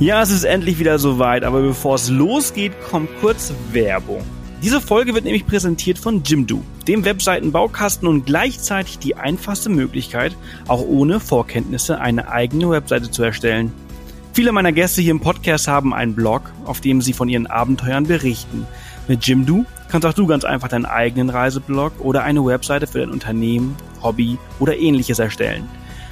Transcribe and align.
Ja, 0.00 0.22
es 0.22 0.30
ist 0.30 0.44
endlich 0.44 0.78
wieder 0.78 1.00
soweit, 1.00 1.42
aber 1.42 1.60
bevor 1.60 1.96
es 1.96 2.08
losgeht, 2.08 2.72
kommt 2.88 3.08
kurz 3.20 3.52
Werbung. 3.72 4.22
Diese 4.62 4.80
Folge 4.80 5.12
wird 5.12 5.24
nämlich 5.24 5.44
präsentiert 5.44 5.98
von 5.98 6.22
Jimdo, 6.22 6.62
dem 6.86 7.04
Webseitenbaukasten 7.04 8.06
und 8.06 8.24
gleichzeitig 8.24 9.00
die 9.00 9.16
einfachste 9.16 9.70
Möglichkeit, 9.70 10.36
auch 10.68 10.82
ohne 10.82 11.18
Vorkenntnisse 11.18 12.00
eine 12.00 12.30
eigene 12.30 12.70
Webseite 12.70 13.10
zu 13.10 13.24
erstellen. 13.24 13.72
Viele 14.32 14.52
meiner 14.52 14.70
Gäste 14.70 15.02
hier 15.02 15.10
im 15.10 15.18
Podcast 15.18 15.66
haben 15.66 15.92
einen 15.92 16.14
Blog, 16.14 16.42
auf 16.64 16.80
dem 16.80 17.02
sie 17.02 17.12
von 17.12 17.28
ihren 17.28 17.48
Abenteuern 17.48 18.06
berichten. 18.06 18.68
Mit 19.08 19.26
Jimdo 19.26 19.64
kannst 19.88 20.06
auch 20.06 20.14
du 20.14 20.28
ganz 20.28 20.44
einfach 20.44 20.68
deinen 20.68 20.86
eigenen 20.86 21.28
Reiseblog 21.28 21.94
oder 21.98 22.22
eine 22.22 22.44
Webseite 22.46 22.86
für 22.86 23.00
dein 23.00 23.10
Unternehmen, 23.10 23.74
Hobby 24.00 24.38
oder 24.60 24.76
ähnliches 24.76 25.18
erstellen. 25.18 25.68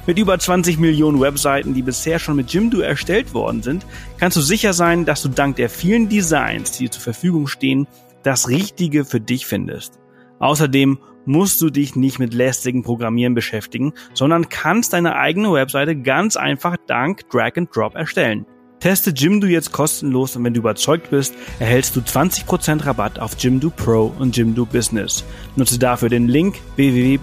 Mit 0.07 0.17
über 0.17 0.39
20 0.39 0.79
Millionen 0.79 1.19
Webseiten, 1.19 1.73
die 1.73 1.81
bisher 1.81 2.17
schon 2.17 2.37
mit 2.37 2.53
Jimdo 2.53 2.79
erstellt 2.79 3.33
worden 3.33 3.61
sind, 3.61 3.85
kannst 4.17 4.37
du 4.37 4.41
sicher 4.41 4.71
sein, 4.71 5.03
dass 5.03 5.21
du 5.21 5.27
dank 5.27 5.57
der 5.57 5.69
vielen 5.69 6.07
Designs, 6.07 6.71
die 6.71 6.85
dir 6.85 6.91
zur 6.91 7.01
Verfügung 7.01 7.47
stehen, 7.47 7.87
das 8.23 8.47
Richtige 8.47 9.03
für 9.03 9.19
dich 9.19 9.45
findest. 9.45 9.99
Außerdem 10.39 10.99
musst 11.25 11.61
du 11.61 11.69
dich 11.69 11.97
nicht 11.97 12.19
mit 12.19 12.33
lästigen 12.33 12.83
Programmieren 12.83 13.35
beschäftigen, 13.35 13.91
sondern 14.13 14.47
kannst 14.47 14.93
deine 14.93 15.17
eigene 15.17 15.51
Webseite 15.51 15.97
ganz 15.97 16.37
einfach 16.37 16.77
dank 16.87 17.29
Drag 17.29 17.57
and 17.57 17.75
Drop 17.75 17.95
erstellen. 17.95 18.45
Teste 18.87 19.11
Jimdo 19.11 19.47
jetzt 19.47 19.73
kostenlos 19.73 20.37
und 20.37 20.45
wenn 20.45 20.53
du 20.53 20.61
überzeugt 20.61 21.09
bist, 21.09 21.35
erhältst 21.59 21.93
du 21.97 21.99
20% 21.99 22.85
Rabatt 22.85 23.19
auf 23.19 23.35
Jimdo 23.37 23.69
Pro 23.69 24.13
und 24.17 24.37
Jimdo 24.37 24.65
Business. 24.65 25.25
Nutze 25.57 25.77
dafür 25.77 26.07
den 26.07 26.29
Link 26.29 26.55
www 26.77 27.19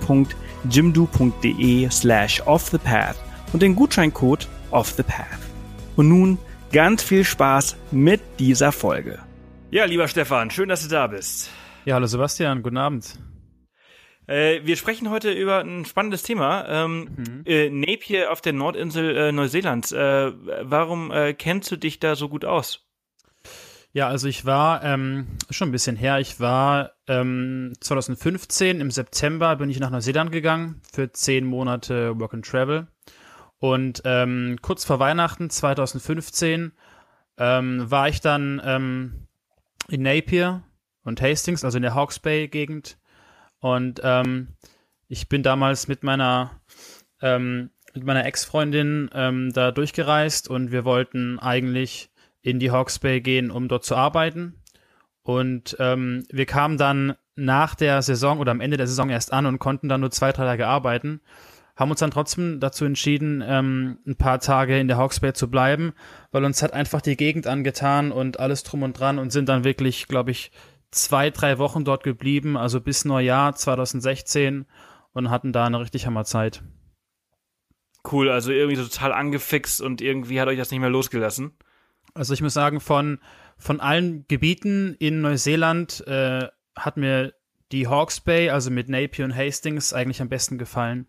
jimdo.de 0.68 1.88
slash 1.90 2.42
offthepath 2.42 3.16
und 3.54 3.62
den 3.62 3.74
Gutscheincode 3.76 4.46
offthepath. 4.72 5.40
Und 5.96 6.10
nun 6.10 6.36
ganz 6.70 7.02
viel 7.02 7.24
Spaß 7.24 7.76
mit 7.92 8.20
dieser 8.38 8.70
Folge. 8.70 9.20
Ja, 9.70 9.86
lieber 9.86 10.06
Stefan, 10.06 10.50
schön, 10.50 10.68
dass 10.68 10.82
du 10.82 10.90
da 10.90 11.06
bist. 11.06 11.48
Ja, 11.86 11.94
hallo 11.94 12.04
Sebastian, 12.04 12.62
guten 12.62 12.76
Abend. 12.76 13.18
Äh, 14.26 14.60
wir 14.64 14.76
sprechen 14.76 15.10
heute 15.10 15.32
über 15.32 15.60
ein 15.60 15.84
spannendes 15.84 16.22
Thema. 16.22 16.66
Ähm, 16.68 17.08
mhm. 17.16 17.42
äh, 17.46 17.68
Napier 17.70 18.32
auf 18.32 18.40
der 18.40 18.52
Nordinsel 18.52 19.16
äh, 19.16 19.32
Neuseelands. 19.32 19.92
Äh, 19.92 20.32
warum 20.62 21.10
äh, 21.10 21.34
kennst 21.34 21.70
du 21.70 21.76
dich 21.76 22.00
da 22.00 22.16
so 22.16 22.28
gut 22.28 22.44
aus? 22.44 22.80
Ja, 23.92 24.08
also 24.08 24.26
ich 24.26 24.44
war 24.44 24.82
ähm, 24.82 25.28
schon 25.50 25.68
ein 25.68 25.72
bisschen 25.72 25.94
her. 25.94 26.18
Ich 26.18 26.40
war 26.40 26.92
ähm, 27.06 27.72
2015 27.80 28.80
im 28.80 28.90
September 28.90 29.54
bin 29.54 29.70
ich 29.70 29.78
nach 29.78 29.90
Neuseeland 29.90 30.32
gegangen 30.32 30.80
für 30.92 31.12
zehn 31.12 31.44
Monate 31.44 32.18
Work 32.18 32.34
and 32.34 32.44
Travel. 32.44 32.88
Und 33.60 34.02
ähm, 34.04 34.58
kurz 34.62 34.84
vor 34.84 34.98
Weihnachten 34.98 35.48
2015 35.48 36.72
ähm, 37.38 37.90
war 37.90 38.08
ich 38.08 38.20
dann 38.20 38.60
ähm, 38.64 39.28
in 39.88 40.02
Napier 40.02 40.64
und 41.04 41.22
Hastings, 41.22 41.64
also 41.64 41.78
in 41.78 41.82
der 41.82 41.94
Hawke's 41.94 42.18
Bay 42.18 42.48
Gegend. 42.48 42.98
Und 43.64 44.02
ähm, 44.04 44.48
ich 45.08 45.30
bin 45.30 45.42
damals 45.42 45.88
mit 45.88 46.02
meiner 46.02 46.60
ähm, 47.22 47.70
mit 47.94 48.04
meiner 48.04 48.26
Ex-Freundin 48.26 49.08
ähm, 49.14 49.54
da 49.54 49.70
durchgereist 49.70 50.50
und 50.50 50.70
wir 50.70 50.84
wollten 50.84 51.38
eigentlich 51.38 52.10
in 52.42 52.58
die 52.58 52.70
Hawks 52.70 52.98
Bay 52.98 53.22
gehen, 53.22 53.50
um 53.50 53.68
dort 53.68 53.86
zu 53.86 53.96
arbeiten. 53.96 54.60
Und 55.22 55.78
ähm, 55.80 56.24
wir 56.30 56.44
kamen 56.44 56.76
dann 56.76 57.14
nach 57.36 57.74
der 57.74 58.02
Saison 58.02 58.38
oder 58.38 58.50
am 58.50 58.60
Ende 58.60 58.76
der 58.76 58.86
Saison 58.86 59.08
erst 59.08 59.32
an 59.32 59.46
und 59.46 59.60
konnten 59.60 59.88
dann 59.88 60.02
nur 60.02 60.10
zwei, 60.10 60.30
drei 60.32 60.44
Tage 60.44 60.66
arbeiten. 60.66 61.22
Haben 61.74 61.90
uns 61.90 62.00
dann 62.00 62.10
trotzdem 62.10 62.60
dazu 62.60 62.84
entschieden, 62.84 63.42
ähm, 63.46 63.96
ein 64.06 64.16
paar 64.16 64.40
Tage 64.40 64.78
in 64.78 64.88
der 64.88 64.98
Hawks 64.98 65.20
Bay 65.20 65.32
zu 65.32 65.50
bleiben, 65.50 65.94
weil 66.32 66.44
uns 66.44 66.62
hat 66.62 66.74
einfach 66.74 67.00
die 67.00 67.16
Gegend 67.16 67.46
angetan 67.46 68.12
und 68.12 68.38
alles 68.38 68.62
drum 68.62 68.82
und 68.82 69.00
dran 69.00 69.18
und 69.18 69.32
sind 69.32 69.48
dann 69.48 69.64
wirklich, 69.64 70.06
glaube 70.06 70.32
ich, 70.32 70.52
zwei, 70.94 71.30
drei 71.30 71.58
Wochen 71.58 71.84
dort 71.84 72.02
geblieben, 72.02 72.56
also 72.56 72.80
bis 72.80 73.04
Neujahr 73.04 73.54
2016 73.54 74.66
und 75.12 75.30
hatten 75.30 75.52
da 75.52 75.66
eine 75.66 75.80
richtig 75.80 76.06
Hammerzeit. 76.06 76.62
Cool, 78.10 78.28
also 78.28 78.52
irgendwie 78.52 78.76
total 78.76 79.12
angefixt 79.12 79.80
und 79.80 80.00
irgendwie 80.00 80.40
hat 80.40 80.48
euch 80.48 80.58
das 80.58 80.70
nicht 80.70 80.80
mehr 80.80 80.90
losgelassen. 80.90 81.56
Also 82.12 82.34
ich 82.34 82.42
muss 82.42 82.54
sagen, 82.54 82.80
von, 82.80 83.18
von 83.56 83.80
allen 83.80 84.26
Gebieten 84.28 84.94
in 84.98 85.20
Neuseeland 85.20 86.06
äh, 86.06 86.48
hat 86.76 86.96
mir 86.96 87.34
die 87.72 87.88
Hawke's 87.88 88.20
Bay, 88.20 88.50
also 88.50 88.70
mit 88.70 88.88
Napier 88.88 89.24
und 89.24 89.34
Hastings, 89.34 89.92
eigentlich 89.92 90.20
am 90.20 90.28
besten 90.28 90.58
gefallen. 90.58 91.06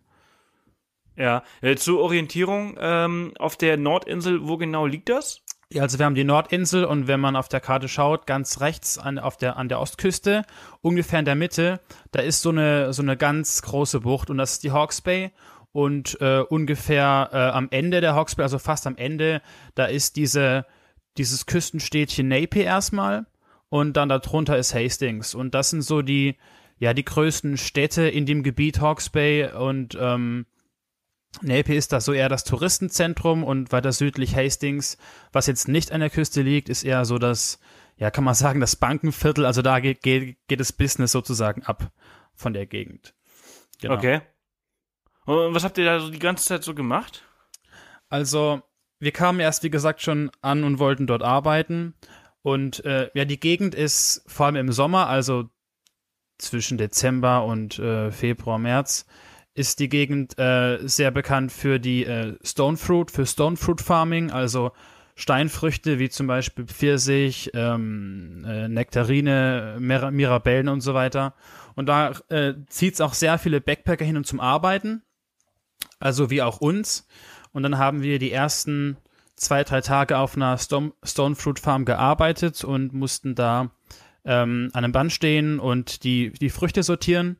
Ja, 1.16 1.44
äh, 1.60 1.76
zur 1.76 2.00
Orientierung 2.00 2.76
ähm, 2.78 3.32
auf 3.38 3.56
der 3.56 3.76
Nordinsel, 3.76 4.46
wo 4.46 4.56
genau 4.56 4.86
liegt 4.86 5.08
das? 5.08 5.45
Ja, 5.72 5.82
also 5.82 5.98
wir 5.98 6.06
haben 6.06 6.14
die 6.14 6.22
Nordinsel 6.22 6.84
und 6.84 7.08
wenn 7.08 7.18
man 7.18 7.34
auf 7.34 7.48
der 7.48 7.60
Karte 7.60 7.88
schaut, 7.88 8.26
ganz 8.26 8.60
rechts 8.60 8.98
an, 8.98 9.18
auf 9.18 9.36
der, 9.36 9.56
an 9.56 9.68
der 9.68 9.80
Ostküste, 9.80 10.44
ungefähr 10.80 11.18
in 11.18 11.24
der 11.24 11.34
Mitte, 11.34 11.80
da 12.12 12.20
ist 12.20 12.40
so 12.40 12.50
eine, 12.50 12.92
so 12.92 13.02
eine 13.02 13.16
ganz 13.16 13.62
große 13.62 14.00
Bucht 14.00 14.30
und 14.30 14.38
das 14.38 14.52
ist 14.52 14.62
die 14.62 14.70
Hawke's 14.70 15.00
Bay 15.00 15.32
und 15.72 16.20
äh, 16.20 16.38
ungefähr 16.38 17.30
äh, 17.32 17.36
am 17.36 17.66
Ende 17.72 18.00
der 18.00 18.14
Hawke's 18.14 18.36
Bay, 18.36 18.44
also 18.44 18.60
fast 18.60 18.86
am 18.86 18.96
Ende, 18.96 19.42
da 19.74 19.86
ist 19.86 20.14
diese, 20.14 20.66
dieses 21.18 21.46
Küstenstädtchen 21.46 22.28
Napier 22.28 22.64
erstmal 22.64 23.26
und 23.68 23.96
dann 23.96 24.08
darunter 24.08 24.56
ist 24.56 24.72
Hastings. 24.72 25.34
Und 25.34 25.52
das 25.52 25.70
sind 25.70 25.82
so 25.82 26.00
die, 26.00 26.36
ja, 26.78 26.94
die 26.94 27.04
größten 27.04 27.56
Städte 27.56 28.08
in 28.08 28.24
dem 28.24 28.44
Gebiet 28.44 28.80
Hawke's 28.80 29.10
Bay 29.10 29.52
und 29.52 29.98
ähm, 30.00 30.46
Napier 31.42 31.76
ist 31.76 31.92
da 31.92 32.00
so 32.00 32.12
eher 32.12 32.28
das 32.28 32.44
Touristenzentrum 32.44 33.44
und 33.44 33.72
weiter 33.72 33.92
südlich 33.92 34.34
Hastings, 34.34 34.96
was 35.32 35.46
jetzt 35.46 35.68
nicht 35.68 35.92
an 35.92 36.00
der 36.00 36.10
Küste 36.10 36.42
liegt, 36.42 36.68
ist 36.68 36.82
eher 36.82 37.04
so 37.04 37.18
das, 37.18 37.58
ja, 37.96 38.10
kann 38.10 38.24
man 38.24 38.34
sagen, 38.34 38.60
das 38.60 38.76
Bankenviertel. 38.76 39.44
Also 39.44 39.62
da 39.62 39.80
geht, 39.80 40.02
geht, 40.02 40.38
geht 40.48 40.60
das 40.60 40.72
Business 40.72 41.12
sozusagen 41.12 41.62
ab 41.64 41.90
von 42.34 42.52
der 42.52 42.66
Gegend. 42.66 43.14
Genau. 43.80 43.94
Okay. 43.94 44.22
Und 45.26 45.54
was 45.54 45.64
habt 45.64 45.76
ihr 45.78 45.84
da 45.84 46.00
so 46.00 46.10
die 46.10 46.18
ganze 46.18 46.44
Zeit 46.46 46.62
so 46.62 46.74
gemacht? 46.74 47.24
Also, 48.08 48.62
wir 49.00 49.12
kamen 49.12 49.40
erst, 49.40 49.64
wie 49.64 49.70
gesagt, 49.70 50.00
schon 50.00 50.30
an 50.40 50.64
und 50.64 50.78
wollten 50.78 51.06
dort 51.06 51.22
arbeiten. 51.22 51.94
Und 52.42 52.84
äh, 52.84 53.10
ja, 53.14 53.24
die 53.24 53.40
Gegend 53.40 53.74
ist 53.74 54.22
vor 54.28 54.46
allem 54.46 54.56
im 54.56 54.72
Sommer, 54.72 55.08
also 55.08 55.50
zwischen 56.38 56.78
Dezember 56.78 57.44
und 57.44 57.78
äh, 57.78 58.12
Februar, 58.12 58.58
März, 58.58 59.06
ist 59.56 59.80
die 59.80 59.88
Gegend 59.88 60.38
äh, 60.38 60.78
sehr 60.86 61.10
bekannt 61.10 61.50
für 61.50 61.78
die 61.78 62.04
äh, 62.04 62.36
Stone 62.44 62.76
Fruit, 62.76 63.10
für 63.10 63.24
Stone 63.24 63.56
Fruit 63.56 63.80
Farming, 63.80 64.30
also 64.30 64.72
Steinfrüchte 65.14 65.98
wie 65.98 66.10
zum 66.10 66.26
Beispiel 66.26 66.66
Pfirsich, 66.66 67.50
ähm, 67.54 68.44
äh, 68.46 68.68
Nektarine, 68.68 69.78
Mir 69.80 70.10
Mirabellen 70.10 70.68
und 70.68 70.82
so 70.82 70.92
weiter. 70.92 71.34
Und 71.74 71.86
da 71.86 72.12
äh, 72.28 72.54
zieht 72.68 72.94
es 72.94 73.00
auch 73.00 73.14
sehr 73.14 73.38
viele 73.38 73.62
Backpacker 73.62 74.04
hin 74.04 74.18
und 74.18 74.26
zum 74.26 74.40
Arbeiten, 74.40 75.02
also 75.98 76.28
wie 76.28 76.42
auch 76.42 76.60
uns. 76.60 77.08
Und 77.52 77.62
dann 77.62 77.78
haben 77.78 78.02
wir 78.02 78.18
die 78.18 78.32
ersten 78.32 78.98
zwei, 79.36 79.64
drei 79.64 79.80
Tage 79.80 80.18
auf 80.18 80.36
einer 80.36 80.58
Stone, 80.58 80.92
Fruit 81.34 81.58
Farm 81.58 81.86
gearbeitet 81.86 82.62
und 82.62 82.92
mussten 82.92 83.34
da 83.34 83.70
ähm, 84.26 84.68
an 84.74 84.84
einem 84.84 84.92
Band 84.92 85.12
stehen 85.12 85.58
und 85.60 86.04
die, 86.04 86.30
die 86.32 86.50
Früchte 86.50 86.82
sortieren. 86.82 87.38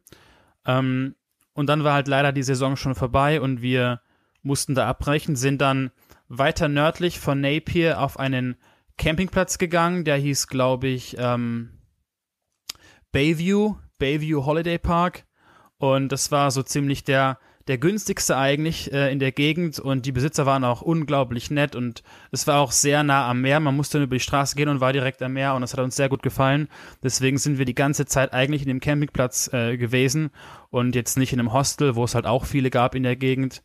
Ähm, 0.64 1.14
und 1.56 1.66
dann 1.66 1.84
war 1.84 1.94
halt 1.94 2.06
leider 2.06 2.32
die 2.32 2.42
Saison 2.42 2.76
schon 2.76 2.94
vorbei 2.94 3.40
und 3.40 3.62
wir 3.62 4.00
mussten 4.42 4.74
da 4.74 4.86
abbrechen, 4.86 5.36
sind 5.36 5.60
dann 5.60 5.90
weiter 6.28 6.68
nördlich 6.68 7.18
von 7.18 7.40
Napier 7.40 8.00
auf 8.00 8.18
einen 8.18 8.56
Campingplatz 8.98 9.58
gegangen, 9.58 10.04
der 10.04 10.16
hieß, 10.16 10.48
glaube 10.48 10.88
ich, 10.88 11.16
ähm, 11.18 11.78
Bayview, 13.10 13.76
Bayview 13.98 14.44
Holiday 14.44 14.78
Park. 14.78 15.24
Und 15.78 16.10
das 16.12 16.30
war 16.30 16.50
so 16.50 16.62
ziemlich 16.62 17.04
der 17.04 17.38
der 17.68 17.78
günstigste 17.78 18.36
eigentlich 18.36 18.92
äh, 18.92 19.10
in 19.12 19.18
der 19.18 19.32
Gegend 19.32 19.80
und 19.80 20.06
die 20.06 20.12
Besitzer 20.12 20.46
waren 20.46 20.64
auch 20.64 20.82
unglaublich 20.82 21.50
nett 21.50 21.74
und 21.74 22.02
es 22.30 22.46
war 22.46 22.60
auch 22.60 22.70
sehr 22.70 23.02
nah 23.02 23.28
am 23.28 23.40
Meer. 23.40 23.58
Man 23.58 23.76
musste 23.76 23.98
nur 23.98 24.06
über 24.06 24.16
die 24.16 24.20
Straße 24.20 24.54
gehen 24.54 24.68
und 24.68 24.80
war 24.80 24.92
direkt 24.92 25.20
am 25.22 25.32
Meer 25.32 25.54
und 25.54 25.62
das 25.62 25.72
hat 25.72 25.80
uns 25.80 25.96
sehr 25.96 26.08
gut 26.08 26.22
gefallen. 26.22 26.68
Deswegen 27.02 27.38
sind 27.38 27.58
wir 27.58 27.64
die 27.64 27.74
ganze 27.74 28.06
Zeit 28.06 28.32
eigentlich 28.32 28.62
in 28.62 28.68
dem 28.68 28.80
Campingplatz 28.80 29.52
äh, 29.52 29.76
gewesen 29.76 30.30
und 30.70 30.94
jetzt 30.94 31.18
nicht 31.18 31.32
in 31.32 31.40
einem 31.40 31.52
Hostel, 31.52 31.96
wo 31.96 32.04
es 32.04 32.14
halt 32.14 32.26
auch 32.26 32.44
viele 32.44 32.70
gab 32.70 32.94
in 32.94 33.02
der 33.02 33.16
Gegend. 33.16 33.62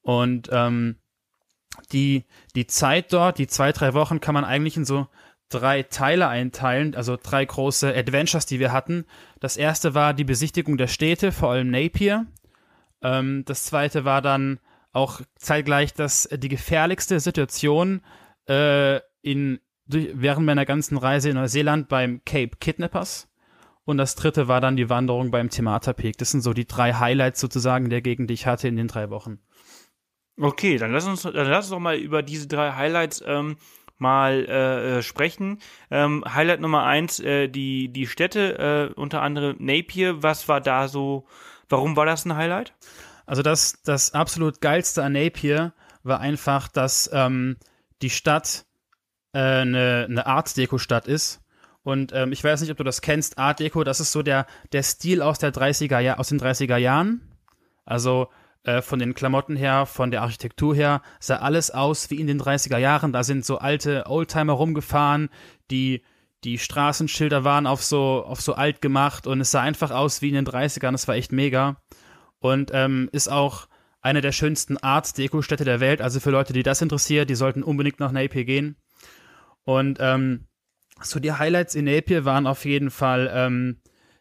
Und 0.00 0.48
ähm, 0.52 0.96
die, 1.92 2.24
die 2.54 2.66
Zeit 2.66 3.12
dort, 3.12 3.38
die 3.38 3.46
zwei, 3.46 3.72
drei 3.72 3.94
Wochen, 3.94 4.20
kann 4.20 4.34
man 4.34 4.44
eigentlich 4.44 4.76
in 4.76 4.84
so 4.84 5.06
drei 5.50 5.82
Teile 5.82 6.28
einteilen, 6.28 6.94
also 6.94 7.18
drei 7.22 7.44
große 7.44 7.94
Adventures, 7.94 8.46
die 8.46 8.58
wir 8.58 8.72
hatten. 8.72 9.04
Das 9.40 9.56
erste 9.56 9.94
war 9.94 10.14
die 10.14 10.24
Besichtigung 10.24 10.78
der 10.78 10.86
Städte, 10.86 11.32
vor 11.32 11.50
allem 11.50 11.70
Napier. 11.70 12.26
Ähm, 13.04 13.44
das 13.44 13.64
zweite 13.64 14.04
war 14.04 14.22
dann 14.22 14.58
auch 14.92 15.20
zeitgleich 15.36 15.94
das, 15.94 16.26
äh, 16.26 16.38
die 16.38 16.48
gefährlichste 16.48 17.20
Situation 17.20 18.00
äh, 18.48 19.00
in, 19.22 19.60
durch, 19.86 20.08
während 20.14 20.46
meiner 20.46 20.64
ganzen 20.64 20.96
Reise 20.96 21.30
in 21.30 21.36
Neuseeland 21.36 21.88
beim 21.88 22.22
Cape 22.24 22.56
Kidnappers. 22.58 23.30
Und 23.84 23.98
das 23.98 24.14
dritte 24.14 24.48
war 24.48 24.62
dann 24.62 24.76
die 24.76 24.88
Wanderung 24.88 25.30
beim 25.30 25.50
Temata 25.50 25.92
Peak. 25.92 26.16
Das 26.16 26.30
sind 26.30 26.40
so 26.40 26.54
die 26.54 26.66
drei 26.66 26.94
Highlights 26.94 27.38
sozusagen 27.40 27.90
der 27.90 28.00
Gegend, 28.00 28.30
die 28.30 28.34
ich 28.34 28.46
hatte 28.46 28.66
in 28.66 28.76
den 28.76 28.88
drei 28.88 29.10
Wochen. 29.10 29.40
Okay, 30.40 30.78
dann 30.78 30.90
lass 30.90 31.06
uns, 31.06 31.22
dann 31.22 31.34
lass 31.34 31.66
uns 31.66 31.70
doch 31.70 31.78
mal 31.78 31.96
über 31.96 32.22
diese 32.22 32.48
drei 32.48 32.72
Highlights 32.72 33.22
ähm, 33.26 33.56
mal 33.98 34.46
äh, 34.46 35.02
sprechen. 35.02 35.58
Ähm, 35.90 36.24
Highlight 36.26 36.60
Nummer 36.60 36.84
eins, 36.84 37.20
äh, 37.20 37.48
die, 37.48 37.88
die 37.92 38.06
Städte, 38.06 38.90
äh, 38.94 38.94
unter 38.94 39.20
anderem 39.22 39.56
Napier. 39.58 40.22
Was 40.22 40.48
war 40.48 40.60
da 40.60 40.88
so, 40.88 41.26
warum 41.68 41.96
war 41.96 42.06
das 42.06 42.24
ein 42.24 42.36
Highlight? 42.36 42.74
Also 43.26 43.42
das, 43.42 43.80
das 43.84 44.12
absolut 44.12 44.60
geilste 44.60 45.02
an 45.02 45.12
Napier 45.12 45.72
war 46.02 46.20
einfach, 46.20 46.68
dass 46.68 47.10
ähm, 47.12 47.56
die 48.02 48.10
Stadt 48.10 48.66
äh, 49.32 49.38
eine, 49.38 50.06
eine 50.08 50.26
Art 50.26 50.56
Deko-Stadt 50.56 51.06
ist. 51.06 51.40
Und 51.82 52.12
ähm, 52.14 52.32
ich 52.32 52.42
weiß 52.42 52.60
nicht, 52.62 52.70
ob 52.70 52.78
du 52.78 52.84
das 52.84 53.02
kennst, 53.02 53.38
Art 53.38 53.60
Deco, 53.60 53.84
das 53.84 54.00
ist 54.00 54.12
so 54.12 54.22
der, 54.22 54.46
der 54.72 54.82
Stil 54.82 55.20
aus, 55.20 55.38
der 55.38 55.52
30er 55.52 55.98
Jahr, 55.98 56.18
aus 56.18 56.28
den 56.28 56.40
30er 56.40 56.78
Jahren. 56.78 57.20
Also 57.84 58.28
äh, 58.64 58.80
von 58.80 58.98
den 58.98 59.14
Klamotten 59.14 59.56
her, 59.56 59.84
von 59.84 60.10
der 60.10 60.22
Architektur 60.22 60.74
her, 60.74 61.02
sah 61.20 61.36
alles 61.36 61.70
aus 61.70 62.10
wie 62.10 62.20
in 62.20 62.26
den 62.26 62.40
30er 62.40 62.78
Jahren. 62.78 63.12
Da 63.12 63.22
sind 63.22 63.44
so 63.44 63.58
alte 63.58 64.04
Oldtimer 64.06 64.54
rumgefahren, 64.54 65.28
die, 65.70 66.02
die 66.44 66.58
Straßenschilder 66.58 67.42
waren 67.42 67.66
auf 67.66 67.82
so, 67.82 68.24
auf 68.24 68.40
so 68.40 68.54
alt 68.54 68.80
gemacht 68.82 69.26
und 69.26 69.40
es 69.40 69.50
sah 69.50 69.62
einfach 69.62 69.90
aus 69.90 70.22
wie 70.22 70.28
in 70.28 70.34
den 70.34 70.46
30ern. 70.46 70.94
Es 70.94 71.08
war 71.08 71.16
echt 71.16 71.32
mega. 71.32 71.82
Und 72.38 72.70
ähm, 72.74 73.08
ist 73.12 73.28
auch 73.28 73.68
eine 74.02 74.20
der 74.20 74.32
schönsten 74.32 74.76
Art-Deko-Städte 74.76 75.64
der 75.64 75.80
Welt. 75.80 76.02
Also 76.02 76.20
für 76.20 76.30
Leute, 76.30 76.52
die 76.52 76.62
das 76.62 76.82
interessiert, 76.82 77.30
die 77.30 77.34
sollten 77.34 77.62
unbedingt 77.62 78.00
nach 78.00 78.12
Napier 78.12 78.44
gehen. 78.44 78.76
Und 79.64 79.98
ähm, 80.00 80.46
so 81.00 81.18
die 81.18 81.32
Highlights 81.32 81.74
in 81.74 81.86
Napier 81.86 82.26
waren 82.26 82.46
auf 82.46 82.66
jeden 82.66 82.90
Fall 82.90 83.30
ähm, 83.32 83.80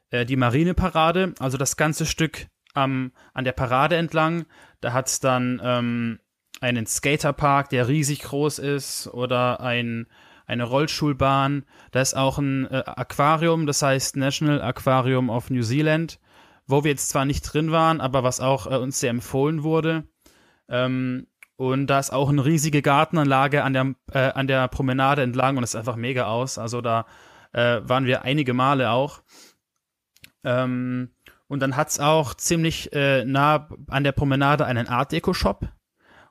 äh, 0.10 0.26
die 0.26 0.38
Marineparade, 0.38 1.34
also 1.40 1.58
das 1.58 1.76
ganze 1.76 2.06
Stück 2.06 2.48
am, 2.74 3.12
an 3.34 3.44
der 3.44 3.52
Parade 3.52 3.98
entlang. 3.98 4.46
Da 4.80 4.94
hat 4.94 5.08
es 5.08 5.20
dann 5.20 5.60
ähm, 5.62 6.20
einen 6.62 6.86
Skaterpark, 6.86 7.70
der 7.70 7.90
riesig 7.90 8.22
groß 8.22 8.60
ist, 8.60 9.08
oder 9.08 9.60
ein, 9.60 10.08
eine 10.46 10.64
Rollschulbahn. 10.64 11.66
Da 11.92 12.02
ist 12.02 12.16
auch 12.16 12.38
ein 12.38 12.66
äh, 12.70 12.84
Aquarium, 12.86 13.66
das 13.66 13.82
heißt 13.82 14.18
National 14.18 14.62
Aquarium 14.62 15.30
of 15.30 15.50
New 15.50 15.64
Zealand, 15.64 16.20
wo 16.68 16.84
wir 16.84 16.92
jetzt 16.92 17.10
zwar 17.10 17.26
nicht 17.26 17.42
drin 17.42 17.72
waren, 17.72 18.02
aber 18.02 18.24
was 18.24 18.40
auch 18.40 18.68
äh, 18.68 18.76
uns 18.76 19.00
sehr 19.00 19.10
empfohlen 19.10 19.64
wurde. 19.64 20.08
Ähm, 20.70 21.28
und 21.56 21.88
da 21.88 22.00
ist 22.00 22.12
auch 22.12 22.30
eine 22.30 22.46
riesige 22.46 22.82
Gartenanlage 22.82 23.64
an 23.64 23.74
der, 23.74 23.96
äh, 24.12 24.32
an 24.32 24.48
der 24.48 24.68
Promenade 24.68 25.22
entlang 25.22 25.58
und 25.58 25.64
es 25.64 25.72
ist 25.72 25.76
einfach 25.80 25.96
mega 25.96 26.26
aus. 26.26 26.58
Also 26.58 26.82
da 26.82 27.06
äh, 27.52 27.82
waren 27.84 28.06
wir 28.06 28.24
einige 28.24 28.54
Male 28.54 28.90
auch. 28.92 29.22
Ähm, 30.44 31.12
und 31.48 31.60
dann 31.60 31.76
hat 31.76 31.90
es 31.90 32.00
auch 32.00 32.34
ziemlich 32.34 32.92
äh, 32.94 33.26
nah 33.26 33.70
an 33.88 34.04
der 34.04 34.12
Promenade 34.12 34.66
einen 34.66 34.88
Art 34.88 35.12
Deco-Shop, 35.12 35.68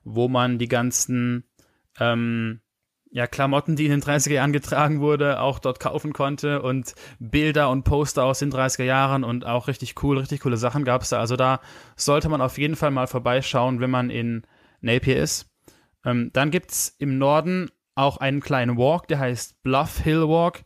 wo 0.02 0.28
man 0.28 0.58
die 0.58 0.68
ganzen 0.68 1.44
ähm, 2.00 2.60
ja, 3.12 3.26
Klamotten, 3.26 3.76
die 3.76 3.84
in 3.84 3.90
den 3.90 4.02
30er 4.02 4.32
Jahren 4.32 4.54
getragen 4.54 5.00
wurde, 5.00 5.40
auch 5.40 5.58
dort 5.58 5.80
kaufen 5.80 6.14
konnte 6.14 6.62
und 6.62 6.94
Bilder 7.18 7.68
und 7.68 7.84
Poster 7.84 8.24
aus 8.24 8.38
den 8.38 8.50
30er 8.50 8.84
Jahren 8.84 9.22
und 9.22 9.44
auch 9.44 9.68
richtig 9.68 10.02
cool, 10.02 10.18
richtig 10.18 10.40
coole 10.40 10.56
Sachen 10.56 10.84
gab 10.84 11.02
es 11.02 11.10
da. 11.10 11.20
Also 11.20 11.36
da 11.36 11.60
sollte 11.94 12.30
man 12.30 12.40
auf 12.40 12.56
jeden 12.56 12.74
Fall 12.74 12.90
mal 12.90 13.06
vorbeischauen, 13.06 13.80
wenn 13.80 13.90
man 13.90 14.08
in 14.08 14.44
Napier 14.80 15.22
ist. 15.22 15.50
Ähm, 16.06 16.30
dann 16.32 16.50
gibt's 16.50 16.96
im 16.98 17.18
Norden 17.18 17.70
auch 17.94 18.16
einen 18.16 18.40
kleinen 18.40 18.78
Walk, 18.78 19.08
der 19.08 19.18
heißt 19.18 19.62
Bluff 19.62 19.98
Hill 19.98 20.26
Walk. 20.26 20.64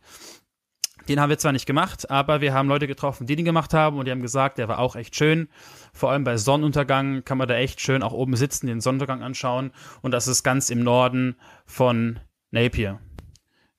Den 1.09 1.19
haben 1.19 1.29
wir 1.29 1.37
zwar 1.37 1.51
nicht 1.51 1.65
gemacht, 1.65 2.09
aber 2.09 2.39
wir 2.39 2.53
haben 2.53 2.69
Leute 2.69 2.87
getroffen, 2.87 3.27
die 3.27 3.35
den 3.35 3.45
gemacht 3.45 3.73
haben 3.73 3.97
und 3.97 4.05
die 4.05 4.11
haben 4.11 4.21
gesagt, 4.21 4.57
der 4.57 4.69
war 4.69 4.79
auch 4.79 4.95
echt 4.95 5.15
schön. 5.15 5.49
Vor 5.93 6.11
allem 6.11 6.23
bei 6.23 6.37
Sonnenuntergang 6.37 7.23
kann 7.25 7.37
man 7.37 7.47
da 7.47 7.55
echt 7.55 7.81
schön 7.81 8.03
auch 8.03 8.13
oben 8.13 8.35
sitzen, 8.37 8.67
den 8.67 8.81
Sonnenuntergang 8.81 9.21
anschauen. 9.21 9.71
Und 10.01 10.11
das 10.11 10.27
ist 10.27 10.43
ganz 10.43 10.69
im 10.69 10.83
Norden 10.83 11.35
von 11.65 12.19
Napier. 12.51 12.99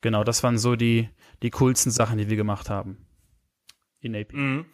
Genau, 0.01 0.25
das 0.25 0.43
waren 0.43 0.59
so 0.59 0.77
die, 0.77 1.09
die 1.43 1.51
coolsten 1.51 1.91
Sachen, 1.91 2.19
die 2.19 2.29
wir 2.29 2.37
gemacht 2.37 2.71
haben. 2.71 3.07
In 4.01 4.13
Napier. 4.13 4.39
Mhm. 4.39 4.67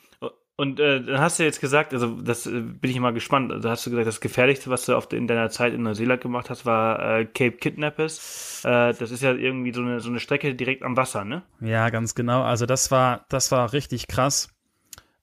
Und 0.56 0.78
äh, 0.78 1.02
dann 1.02 1.18
hast 1.18 1.40
du 1.40 1.42
jetzt 1.42 1.60
gesagt, 1.60 1.92
also 1.92 2.20
das 2.20 2.46
äh, 2.46 2.60
bin 2.60 2.90
ich 2.90 3.00
mal 3.00 3.12
gespannt. 3.12 3.52
Da 3.64 3.70
hast 3.70 3.86
du 3.86 3.90
gesagt, 3.90 4.06
das 4.06 4.20
Gefährlichste, 4.20 4.70
was 4.70 4.86
du 4.86 4.94
auf, 4.94 5.12
in 5.12 5.26
deiner 5.26 5.50
Zeit 5.50 5.74
in 5.74 5.82
Neuseeland 5.82 6.20
gemacht 6.20 6.48
hast, 6.48 6.64
war 6.64 7.18
äh, 7.18 7.24
Cape 7.24 7.56
Kidnappers. 7.56 8.62
Äh, 8.64 8.94
das 8.94 9.10
ist 9.10 9.22
ja 9.22 9.32
irgendwie 9.32 9.72
so 9.72 9.80
eine, 9.80 9.98
so 9.98 10.10
eine 10.10 10.20
Strecke 10.20 10.54
direkt 10.54 10.84
am 10.84 10.96
Wasser, 10.96 11.24
ne? 11.24 11.42
Ja, 11.60 11.90
ganz 11.90 12.14
genau. 12.14 12.42
Also 12.42 12.66
das 12.66 12.92
war, 12.92 13.26
das 13.30 13.50
war 13.50 13.72
richtig 13.72 14.06
krass. 14.06 14.48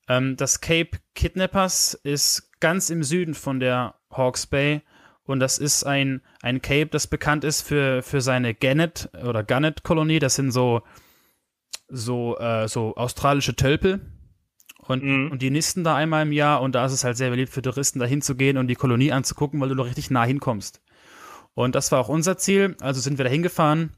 Ähm, 0.10 0.36
das 0.36 0.60
Cape 0.60 1.00
Kidnappers 1.16 1.94
ist 1.94 2.52
ganz 2.60 2.90
im 2.90 3.02
Süden 3.02 3.34
von 3.34 3.62
der 3.62 3.96
Hawke's 4.12 4.48
Bay 4.48 4.82
und 5.32 5.40
das 5.40 5.58
ist 5.58 5.84
ein, 5.84 6.22
ein 6.42 6.62
Cape, 6.62 6.88
das 6.88 7.08
bekannt 7.08 7.44
ist 7.44 7.62
für, 7.62 8.04
für 8.04 8.22
seine 8.22 8.54
Gannet 8.54 9.10
oder 9.24 9.44
Gunnet-Kolonie. 9.44 10.20
Das 10.20 10.36
sind 10.36 10.52
so, 10.52 10.82
so, 11.88 12.38
äh, 12.38 12.68
so 12.68 12.96
australische 12.96 13.56
Tölpel 13.56 14.02
und, 14.88 15.04
mhm. 15.04 15.32
und 15.32 15.42
die 15.42 15.50
nisten 15.50 15.84
da 15.84 15.96
einmal 15.96 16.24
im 16.24 16.32
Jahr 16.32 16.62
und 16.62 16.76
da 16.76 16.86
ist 16.86 16.94
es 16.94 17.04
halt 17.04 17.18
sehr 17.18 17.30
beliebt 17.30 17.52
für 17.52 17.62
Touristen, 17.62 18.00
da 18.00 18.06
hinzugehen 18.06 18.58
und 18.58 18.68
die 18.68 18.76
Kolonie 18.76 19.12
anzugucken, 19.12 19.60
weil 19.62 19.70
du 19.70 19.76
noch 19.76 19.86
richtig 19.86 20.12
nah 20.12 20.24
hinkommst. 20.24 20.82
Und 21.54 21.76
das 21.76 21.92
war 21.92 22.00
auch 22.00 22.10
unser 22.10 22.38
Ziel, 22.38 22.76
also 22.80 23.02
sind 23.02 23.18
wir 23.18 23.26
da 23.26 23.32
hingefahren 23.32 23.96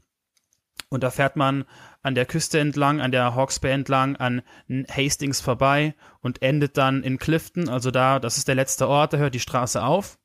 und 0.90 1.02
da 1.02 1.10
fährt 1.10 1.36
man 1.36 1.64
an 2.02 2.14
der 2.14 2.26
Küste 2.26 2.58
entlang, 2.58 3.00
an 3.00 3.12
der 3.12 3.34
Hawke's 3.34 3.60
Bay 3.60 3.72
entlang, 3.72 4.16
an 4.16 4.42
Hastings 4.90 5.40
vorbei 5.40 5.94
und 6.20 6.42
endet 6.42 6.76
dann 6.76 7.02
in 7.02 7.18
Clifton, 7.18 7.68
also 7.68 7.90
da, 7.90 8.18
das 8.18 8.38
ist 8.38 8.48
der 8.48 8.54
letzte 8.54 8.88
Ort, 8.88 9.12
da 9.12 9.16
hört 9.18 9.34
die 9.34 9.40
Straße 9.40 9.82
auf. 9.82 10.18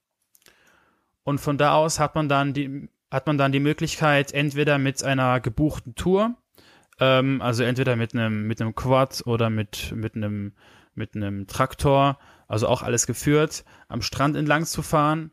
Und 1.29 1.39
von 1.39 1.59
da 1.59 1.73
aus 1.73 1.99
hat 1.99 2.15
man 2.15 2.27
dann 2.27 2.53
die, 2.53 2.89
hat 3.11 3.27
man 3.27 3.37
dann 3.37 3.51
die 3.51 3.59
Möglichkeit, 3.59 4.33
entweder 4.33 4.79
mit 4.79 5.03
einer 5.03 5.39
gebuchten 5.39 5.93
Tour 5.93 6.35
ähm, 6.99 7.39
also 7.39 7.63
entweder 7.63 7.95
mit 7.95 8.15
einem 8.15 8.47
mit 8.47 8.59
einem 8.59 8.73
Quad 8.73 9.21
oder 9.27 9.51
mit 9.51 9.93
mit 9.95 10.15
einem 10.15 10.53
mit 10.95 11.15
einem 11.15 11.45
Traktor, 11.45 12.17
also 12.47 12.67
auch 12.67 12.81
alles 12.81 13.05
geführt, 13.05 13.63
am 13.87 14.01
Strand 14.01 14.35
entlang 14.35 14.65
zu 14.65 14.81
fahren 14.81 15.29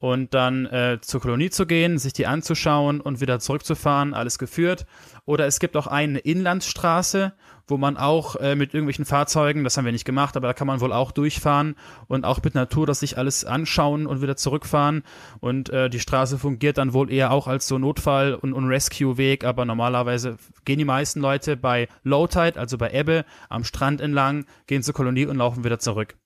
und 0.00 0.32
dann 0.32 0.64
äh, 0.66 0.98
zur 1.02 1.20
Kolonie 1.20 1.50
zu 1.50 1.66
gehen, 1.66 1.98
sich 1.98 2.14
die 2.14 2.26
anzuschauen 2.26 3.02
und 3.02 3.20
wieder 3.20 3.38
zurückzufahren, 3.38 4.14
alles 4.14 4.38
geführt. 4.38 4.86
Oder 5.26 5.46
es 5.46 5.60
gibt 5.60 5.76
auch 5.76 5.86
eine 5.86 6.18
Inlandsstraße, 6.18 7.34
wo 7.68 7.76
man 7.76 7.98
auch 7.98 8.36
äh, 8.36 8.56
mit 8.56 8.72
irgendwelchen 8.72 9.04
Fahrzeugen, 9.04 9.62
das 9.62 9.76
haben 9.76 9.84
wir 9.84 9.92
nicht 9.92 10.06
gemacht, 10.06 10.38
aber 10.38 10.48
da 10.48 10.54
kann 10.54 10.66
man 10.66 10.80
wohl 10.80 10.94
auch 10.94 11.12
durchfahren 11.12 11.76
und 12.08 12.24
auch 12.24 12.42
mit 12.42 12.54
Natur 12.54 12.86
das 12.86 13.00
sich 13.00 13.18
alles 13.18 13.44
anschauen 13.44 14.06
und 14.06 14.22
wieder 14.22 14.36
zurückfahren. 14.36 15.02
Und 15.38 15.68
äh, 15.68 15.90
die 15.90 16.00
Straße 16.00 16.38
fungiert 16.38 16.78
dann 16.78 16.94
wohl 16.94 17.12
eher 17.12 17.30
auch 17.30 17.46
als 17.46 17.68
so 17.68 17.78
Notfall- 17.78 18.34
und, 18.34 18.54
und 18.54 18.68
Rescue-Weg, 18.68 19.44
aber 19.44 19.66
normalerweise 19.66 20.38
gehen 20.64 20.78
die 20.78 20.86
meisten 20.86 21.20
Leute 21.20 21.58
bei 21.58 21.88
Low 22.02 22.26
Tide, 22.26 22.58
also 22.58 22.78
bei 22.78 22.90
Ebbe, 22.90 23.26
am 23.50 23.64
Strand 23.64 24.00
entlang, 24.00 24.46
gehen 24.66 24.82
zur 24.82 24.94
Kolonie 24.94 25.26
und 25.26 25.36
laufen 25.36 25.62
wieder 25.62 25.78
zurück. 25.78 26.16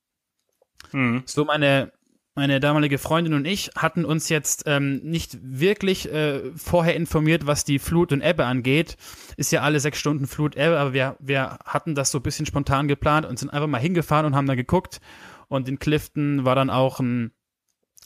Mhm. 0.93 1.25
So 1.26 1.45
meine 1.45 1.90
meine 2.35 2.59
damalige 2.59 2.99
Freundin 2.99 3.35
und 3.35 3.47
ich 3.47 3.71
hatten 3.76 4.05
uns 4.05 4.29
jetzt 4.29 4.64
ähm, 4.67 4.97
nicht 5.05 5.38
wirklich 5.41 6.11
äh, 6.12 6.41
vorher 6.57 6.97
informiert, 6.97 7.47
was 7.47 7.64
die 7.64 7.79
Flut 7.79 8.12
und 8.12 8.23
Ebbe 8.23 8.45
angeht. 8.45 8.97
Ist 9.37 9.53
ja 9.53 9.62
alle 9.62 9.79
sechs 9.79 9.99
Stunden 9.99 10.26
Flut, 10.26 10.57
Ebbe, 10.57 10.79
aber 10.79 10.93
wir, 10.93 11.17
wir 11.21 11.59
hatten 11.64 11.95
das 11.95 12.11
so 12.11 12.19
ein 12.19 12.23
bisschen 12.23 12.47
spontan 12.47 12.88
geplant 12.88 13.25
und 13.25 13.38
sind 13.38 13.50
einfach 13.50 13.69
mal 13.69 13.79
hingefahren 13.79 14.26
und 14.26 14.35
haben 14.35 14.49
da 14.49 14.57
geguckt. 14.57 15.00
Und 15.49 15.69
in 15.69 15.79
Clifton 15.79 16.45
war 16.45 16.57
dann 16.57 16.71
auch 16.71 16.99
ein, 16.99 17.31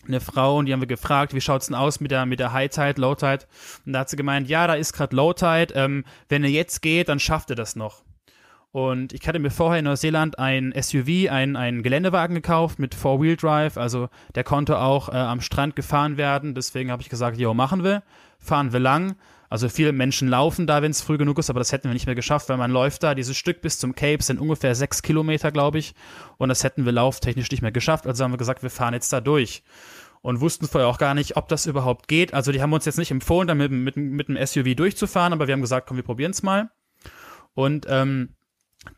eine 0.07 0.21
Frau 0.21 0.59
und 0.59 0.67
die 0.67 0.75
haben 0.75 0.81
wir 0.81 0.87
gefragt, 0.87 1.33
wie 1.33 1.41
schaut's 1.41 1.67
denn 1.67 1.75
aus 1.75 2.01
mit 2.01 2.11
der, 2.11 2.27
mit 2.27 2.39
der 2.39 2.53
High 2.53 2.71
Tide, 2.71 3.01
Low 3.01 3.15
Tide? 3.15 3.47
Und 3.87 3.95
da 3.95 4.01
hat 4.01 4.11
sie 4.11 4.17
gemeint, 4.17 4.49
ja, 4.49 4.67
da 4.67 4.75
ist 4.75 4.93
gerade 4.93 5.17
Low 5.17 5.33
Tide, 5.33 5.73
ähm, 5.75 6.05
wenn 6.29 6.45
er 6.45 6.51
jetzt 6.51 6.83
geht, 6.83 7.09
dann 7.09 7.19
schafft 7.19 7.49
er 7.49 7.57
das 7.57 7.77
noch. 7.77 8.03
Und 8.71 9.15
ich 9.15 9.27
hatte 9.27 9.39
mir 9.39 9.51
vorher 9.51 9.79
in 9.79 9.87
Neuseeland 9.87 10.39
ein 10.39 10.75
SUV, 10.79 11.31
ein, 11.31 11.57
ein 11.57 11.83
Geländewagen 11.83 12.35
gekauft 12.35 12.79
mit 12.79 12.95
Four-Wheel-Drive. 12.95 13.79
Also 13.79 14.09
der 14.35 14.45
konnte 14.45 14.79
auch 14.79 15.09
äh, 15.09 15.17
am 15.17 15.41
Strand 15.41 15.75
gefahren 15.75 16.17
werden. 16.17 16.55
Deswegen 16.55 16.91
habe 16.91 17.01
ich 17.01 17.09
gesagt, 17.09 17.39
jo, 17.39 17.55
machen 17.55 17.83
wir. 17.83 18.03
Fahren 18.39 18.73
wir 18.73 18.81
lang. 18.81 19.17
Also 19.51 19.71
viele 19.71 19.93
Menschen 19.93 20.29
laufen 20.29 20.67
da, 20.67 20.83
wenn 20.83 20.91
es 20.91 21.01
früh 21.01 21.17
genug 21.17 21.39
ist, 21.39 21.49
aber 21.49 21.61
das 21.61 21.73
hätten 21.73 21.89
wir 21.89 21.95
nicht 21.95 22.05
mehr 22.05 22.15
geschafft, 22.15 22.51
weil 22.51 22.59
man 22.59 22.71
läuft 22.71 23.03
da. 23.03 23.15
Dieses 23.15 23.37
Stück 23.39 23.63
bis 23.63 23.79
zum 23.79 23.95
Cape 23.95 24.23
sind 24.23 24.39
ungefähr 24.39 24.75
sechs 24.75 25.01
Kilometer, 25.01 25.51
glaube 25.51 25.79
ich. 25.79 25.95
Und 26.37 26.51
das 26.51 26.65
hätten 26.65 26.85
wir 26.85 26.93
lauftechnisch 26.93 27.51
nicht 27.51 27.63
mehr 27.63 27.73
geschafft. 27.73 28.07
Also 28.07 28.25
haben 28.25 28.33
wir 28.33 28.39
gesagt, 28.39 28.63
wir 28.63 28.69
fahren 28.69 28.93
jetzt 28.93 29.11
da 29.13 29.23
durch. 29.23 29.63
Und 30.21 30.41
wussten 30.41 30.67
vorher 30.67 30.89
auch 30.89 30.99
gar 30.99 31.15
nicht, 31.15 31.37
ob 31.37 31.49
das 31.49 31.65
überhaupt 31.65 32.09
geht. 32.09 32.35
Also 32.35 32.53
die 32.53 32.61
haben 32.61 32.73
uns 32.73 32.85
jetzt 32.85 32.99
nicht 32.99 33.11
empfohlen, 33.11 33.49
da 33.49 33.55
mit, 33.55 33.71
mit, 33.73 33.97
mit 33.97 34.29
dem 34.29 34.37
SUV 34.37 34.75
durchzufahren, 34.75 35.33
aber 35.33 35.47
wir 35.47 35.55
haben 35.55 35.63
gesagt, 35.63 35.87
komm, 35.87 35.97
wir 35.97 36.05
probieren 36.05 36.33
es 36.33 36.43
mal. 36.43 36.71
Und 37.55 37.87
ähm, 37.89 38.35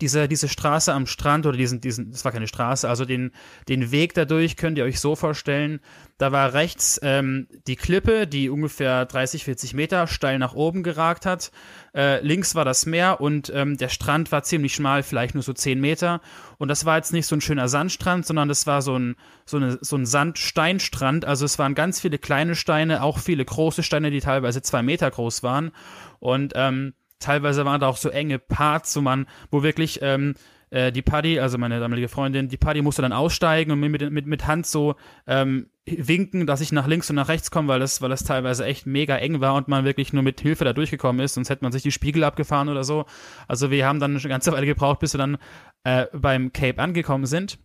diese, 0.00 0.28
diese 0.28 0.49
Straße 0.49 0.92
am 0.92 1.06
Strand 1.06 1.47
oder 1.47 1.56
diesen, 1.56 1.80
diesen, 1.80 2.11
das 2.11 2.25
war 2.25 2.32
keine 2.32 2.49
Straße, 2.49 2.88
also 2.88 3.04
den, 3.04 3.32
den 3.68 3.90
Weg 3.90 4.14
dadurch 4.14 4.56
könnt 4.56 4.78
ihr 4.78 4.85
euch 4.85 5.00
so 5.00 5.16
vorstellen. 5.16 5.80
Da 6.18 6.32
war 6.32 6.52
rechts 6.52 7.00
ähm, 7.02 7.49
die 7.66 7.76
Klippe, 7.76 8.26
die 8.26 8.50
ungefähr 8.50 9.06
30, 9.06 9.44
40 9.44 9.73
Meter 9.73 10.06
steil 10.06 10.38
nach 10.38 10.54
oben 10.54 10.82
geragt 10.82 11.25
hat. 11.25 11.50
Äh, 11.94 12.20
links 12.20 12.54
war 12.54 12.66
das 12.66 12.85
Meer 12.85 13.20
und 13.20 13.50
ähm, 13.54 13.78
der 13.78 13.88
Strand 13.88 14.30
war 14.30 14.42
ziemlich 14.42 14.75
schmal, 14.75 15.02
vielleicht 15.02 15.35
nur 15.35 15.42
so 15.42 15.54
10 15.54 15.80
Meter. 15.80 16.20
Und 16.59 16.68
das 16.68 16.85
war 16.85 16.99
jetzt 16.99 17.12
nicht 17.12 17.26
so 17.26 17.37
ein 17.37 17.40
schöner 17.40 17.68
Sandstrand, 17.68 18.26
sondern 18.26 18.49
das 18.49 18.66
war 18.66 18.82
so 18.82 18.99
ein, 18.99 19.16
so 19.47 19.59
so 19.80 19.97
ein 19.97 20.04
Sandsteinstrand. 20.04 21.25
Also 21.25 21.47
es 21.47 21.59
waren 21.59 21.75
ganz 21.75 22.00
viele 22.00 22.18
kleine 22.18 22.54
Steine, 22.54 23.02
auch 23.02 23.18
viele 23.18 23.44
große 23.44 23.82
Steine, 23.82 24.11
die 24.11 24.20
teilweise 24.20 24.61
zwei 24.61 24.82
Meter 24.82 25.11
groß 25.11 25.42
waren. 25.42 25.73
Und 26.18 26.52
ähm, 26.54 26.92
teilweise 27.21 27.65
waren 27.65 27.81
da 27.81 27.89
auch 27.89 27.97
so 27.97 28.09
enge 28.09 28.39
Parts, 28.39 28.97
wo 28.97 29.00
man, 29.00 29.27
wo 29.50 29.62
wirklich 29.62 30.00
ähm, 30.03 30.35
äh, 30.71 30.93
die 30.93 31.03
Paddy, 31.03 31.41
also 31.41 31.59
meine 31.59 31.81
damalige 31.81 32.09
Freundin, 32.09 32.49
die 32.49 32.57
Paddy 32.57 32.83
musste 32.83 33.03
dann 33.03 33.12
aussteigen 33.12 33.71
und 33.73 33.81
mir 33.81 33.89
mit, 33.89 34.11
mit, 34.11 34.27
mit 34.27 34.47
Hand 34.47 34.67
so 34.67 34.95
ähm, 35.27 35.69
winken, 35.85 36.47
dass 36.47 36.61
ich 36.61 36.73
nach 36.73 36.87
links 36.87 37.11
und 37.11 37.17
nach 37.17 37.29
rechts 37.29 37.50
komme, 37.50 37.69
weil 37.69 37.81
das, 37.81 38.00
weil 38.03 38.09
das 38.09 38.25
teilweise 38.25 38.65
echt 38.65 38.87
mega 38.87 39.17
eng 39.17 39.41
war 39.41 39.55
und 39.55 39.69
man 39.69 39.85
wirklich 39.85 40.12
nur 40.12 40.23
mit 40.23 40.41
Hilfe 40.41 40.65
da 40.65 40.73
durchgekommen 40.73 41.25
ist, 41.25 41.35
sonst 41.35 41.50
hätte 41.50 41.65
man 41.65 41.73
sich 41.73 41.83
die 41.83 41.93
Spiegel 41.93 42.25
abgefahren 42.25 42.69
oder 42.69 42.85
so. 42.85 43.05
Also 43.49 43.71
wir 43.71 43.87
haben 43.87 44.00
dann 44.00 44.17
eine 44.17 44.29
ganze 44.29 44.53
Weile 44.53 44.67
gebraucht, 44.67 45.00
bis 45.00 45.15
wir 45.15 45.19
dann 45.19 45.39
äh, 45.85 46.07
beim 46.12 46.53
Cape 46.53 46.81
angekommen 46.81 47.27
sind. 47.27 47.59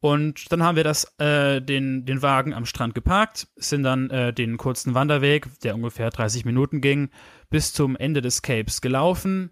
Und 0.00 0.52
dann 0.52 0.62
haben 0.62 0.76
wir 0.76 0.84
das, 0.84 1.12
äh, 1.18 1.60
den, 1.60 2.04
den 2.04 2.22
Wagen 2.22 2.54
am 2.54 2.66
Strand 2.66 2.94
geparkt, 2.94 3.48
sind 3.56 3.82
dann 3.82 4.10
äh, 4.10 4.32
den 4.32 4.56
kurzen 4.56 4.94
Wanderweg, 4.94 5.48
der 5.60 5.74
ungefähr 5.74 6.10
30 6.10 6.44
Minuten 6.44 6.80
ging, 6.80 7.10
bis 7.50 7.72
zum 7.72 7.96
Ende 7.96 8.22
des 8.22 8.42
Capes 8.42 8.80
gelaufen. 8.80 9.50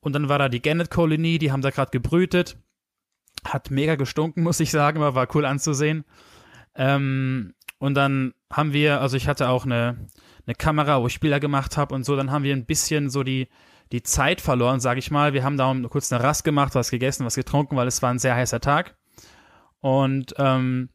Und 0.00 0.14
dann 0.14 0.28
war 0.28 0.38
da 0.38 0.48
die 0.48 0.62
Gannet-Kolonie, 0.62 1.38
die 1.38 1.52
haben 1.52 1.62
da 1.62 1.70
gerade 1.70 1.90
gebrütet. 1.90 2.56
Hat 3.46 3.70
mega 3.70 3.96
gestunken, 3.96 4.42
muss 4.42 4.60
ich 4.60 4.70
sagen, 4.70 4.98
aber 4.98 5.14
war 5.14 5.34
cool 5.34 5.44
anzusehen. 5.44 6.04
Ähm, 6.74 7.52
und 7.78 7.94
dann 7.94 8.32
haben 8.50 8.72
wir, 8.72 9.02
also 9.02 9.18
ich 9.18 9.28
hatte 9.28 9.48
auch 9.48 9.66
eine, 9.66 10.06
eine 10.46 10.54
Kamera, 10.54 11.02
wo 11.02 11.06
ich 11.06 11.20
Bilder 11.20 11.40
gemacht 11.40 11.76
habe 11.76 11.94
und 11.94 12.04
so, 12.04 12.16
dann 12.16 12.30
haben 12.30 12.44
wir 12.44 12.54
ein 12.54 12.64
bisschen 12.64 13.10
so 13.10 13.22
die, 13.22 13.48
die 13.92 14.02
Zeit 14.02 14.40
verloren, 14.40 14.80
sage 14.80 14.98
ich 14.98 15.10
mal. 15.10 15.34
Wir 15.34 15.44
haben 15.44 15.58
da 15.58 15.74
kurz 15.90 16.10
eine 16.10 16.22
Rast 16.22 16.44
gemacht, 16.44 16.74
was 16.74 16.90
gegessen, 16.90 17.26
was 17.26 17.34
getrunken, 17.34 17.76
weil 17.76 17.86
es 17.86 18.00
war 18.00 18.10
ein 18.10 18.18
sehr 18.18 18.34
heißer 18.34 18.60
Tag. 18.60 18.96
Und 19.84 20.32
ähm, 20.38 20.88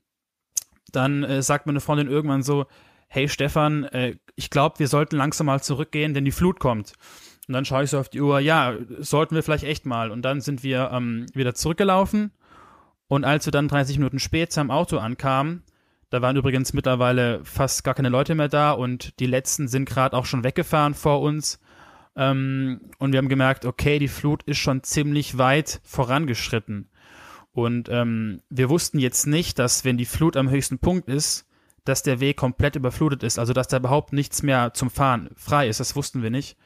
dann 0.91 1.23
äh, 1.23 1.43
sagt 1.43 1.67
meine 1.67 1.79
Freundin 1.79 2.07
irgendwann 2.07 2.41
so, 2.41 2.65
hey 3.07 3.29
Stefan, 3.29 3.83
äh, 3.83 4.15
ich 4.35 4.49
glaube, 4.49 4.79
wir 4.79 4.87
sollten 4.87 5.15
langsam 5.15 5.45
mal 5.45 5.61
zurückgehen, 5.61 6.15
denn 6.15 6.25
die 6.25 6.31
Flut 6.31 6.59
kommt. 6.59 6.93
Und 7.47 7.53
dann 7.53 7.65
schaue 7.65 7.83
ich 7.83 7.91
so 7.91 7.99
auf 7.99 8.09
die 8.09 8.19
Uhr, 8.19 8.39
ja, 8.39 8.73
sollten 8.97 9.35
wir 9.35 9.43
vielleicht 9.43 9.63
echt 9.63 9.85
mal. 9.85 10.09
Und 10.09 10.23
dann 10.23 10.41
sind 10.41 10.63
wir 10.63 10.89
ähm, 10.91 11.27
wieder 11.35 11.53
zurückgelaufen. 11.53 12.31
Und 13.07 13.25
als 13.25 13.45
wir 13.45 13.51
dann 13.51 13.67
30 13.67 13.99
Minuten 13.99 14.17
später 14.17 14.59
am 14.59 14.71
Auto 14.71 14.97
ankamen, 14.97 15.61
da 16.09 16.23
waren 16.23 16.35
übrigens 16.35 16.73
mittlerweile 16.73 17.45
fast 17.45 17.83
gar 17.83 17.93
keine 17.93 18.09
Leute 18.09 18.33
mehr 18.33 18.49
da 18.49 18.71
und 18.71 19.19
die 19.19 19.27
letzten 19.27 19.67
sind 19.67 19.87
gerade 19.87 20.17
auch 20.17 20.25
schon 20.25 20.43
weggefahren 20.43 20.95
vor 20.95 21.21
uns. 21.21 21.59
Ähm, 22.15 22.81
und 22.97 23.11
wir 23.11 23.19
haben 23.19 23.29
gemerkt, 23.29 23.65
okay, 23.65 23.99
die 23.99 24.07
Flut 24.07 24.41
ist 24.43 24.57
schon 24.57 24.81
ziemlich 24.81 25.37
weit 25.37 25.79
vorangeschritten. 25.83 26.89
Und 27.53 27.89
ähm, 27.89 28.41
wir 28.49 28.69
wussten 28.69 28.99
jetzt 28.99 29.27
nicht, 29.27 29.59
dass 29.59 29.83
wenn 29.85 29.97
die 29.97 30.05
Flut 30.05 30.37
am 30.37 30.49
höchsten 30.49 30.79
Punkt 30.79 31.09
ist, 31.09 31.47
dass 31.83 32.03
der 32.03 32.19
Weg 32.19 32.37
komplett 32.37 32.75
überflutet 32.75 33.23
ist, 33.23 33.39
also 33.39 33.53
dass 33.53 33.67
da 33.67 33.77
überhaupt 33.77 34.13
nichts 34.13 34.43
mehr 34.43 34.73
zum 34.73 34.89
Fahren 34.89 35.29
frei 35.35 35.67
ist. 35.67 35.79
Das 35.79 35.95
wussten 35.95 36.21
wir 36.21 36.29
nicht. 36.29 36.57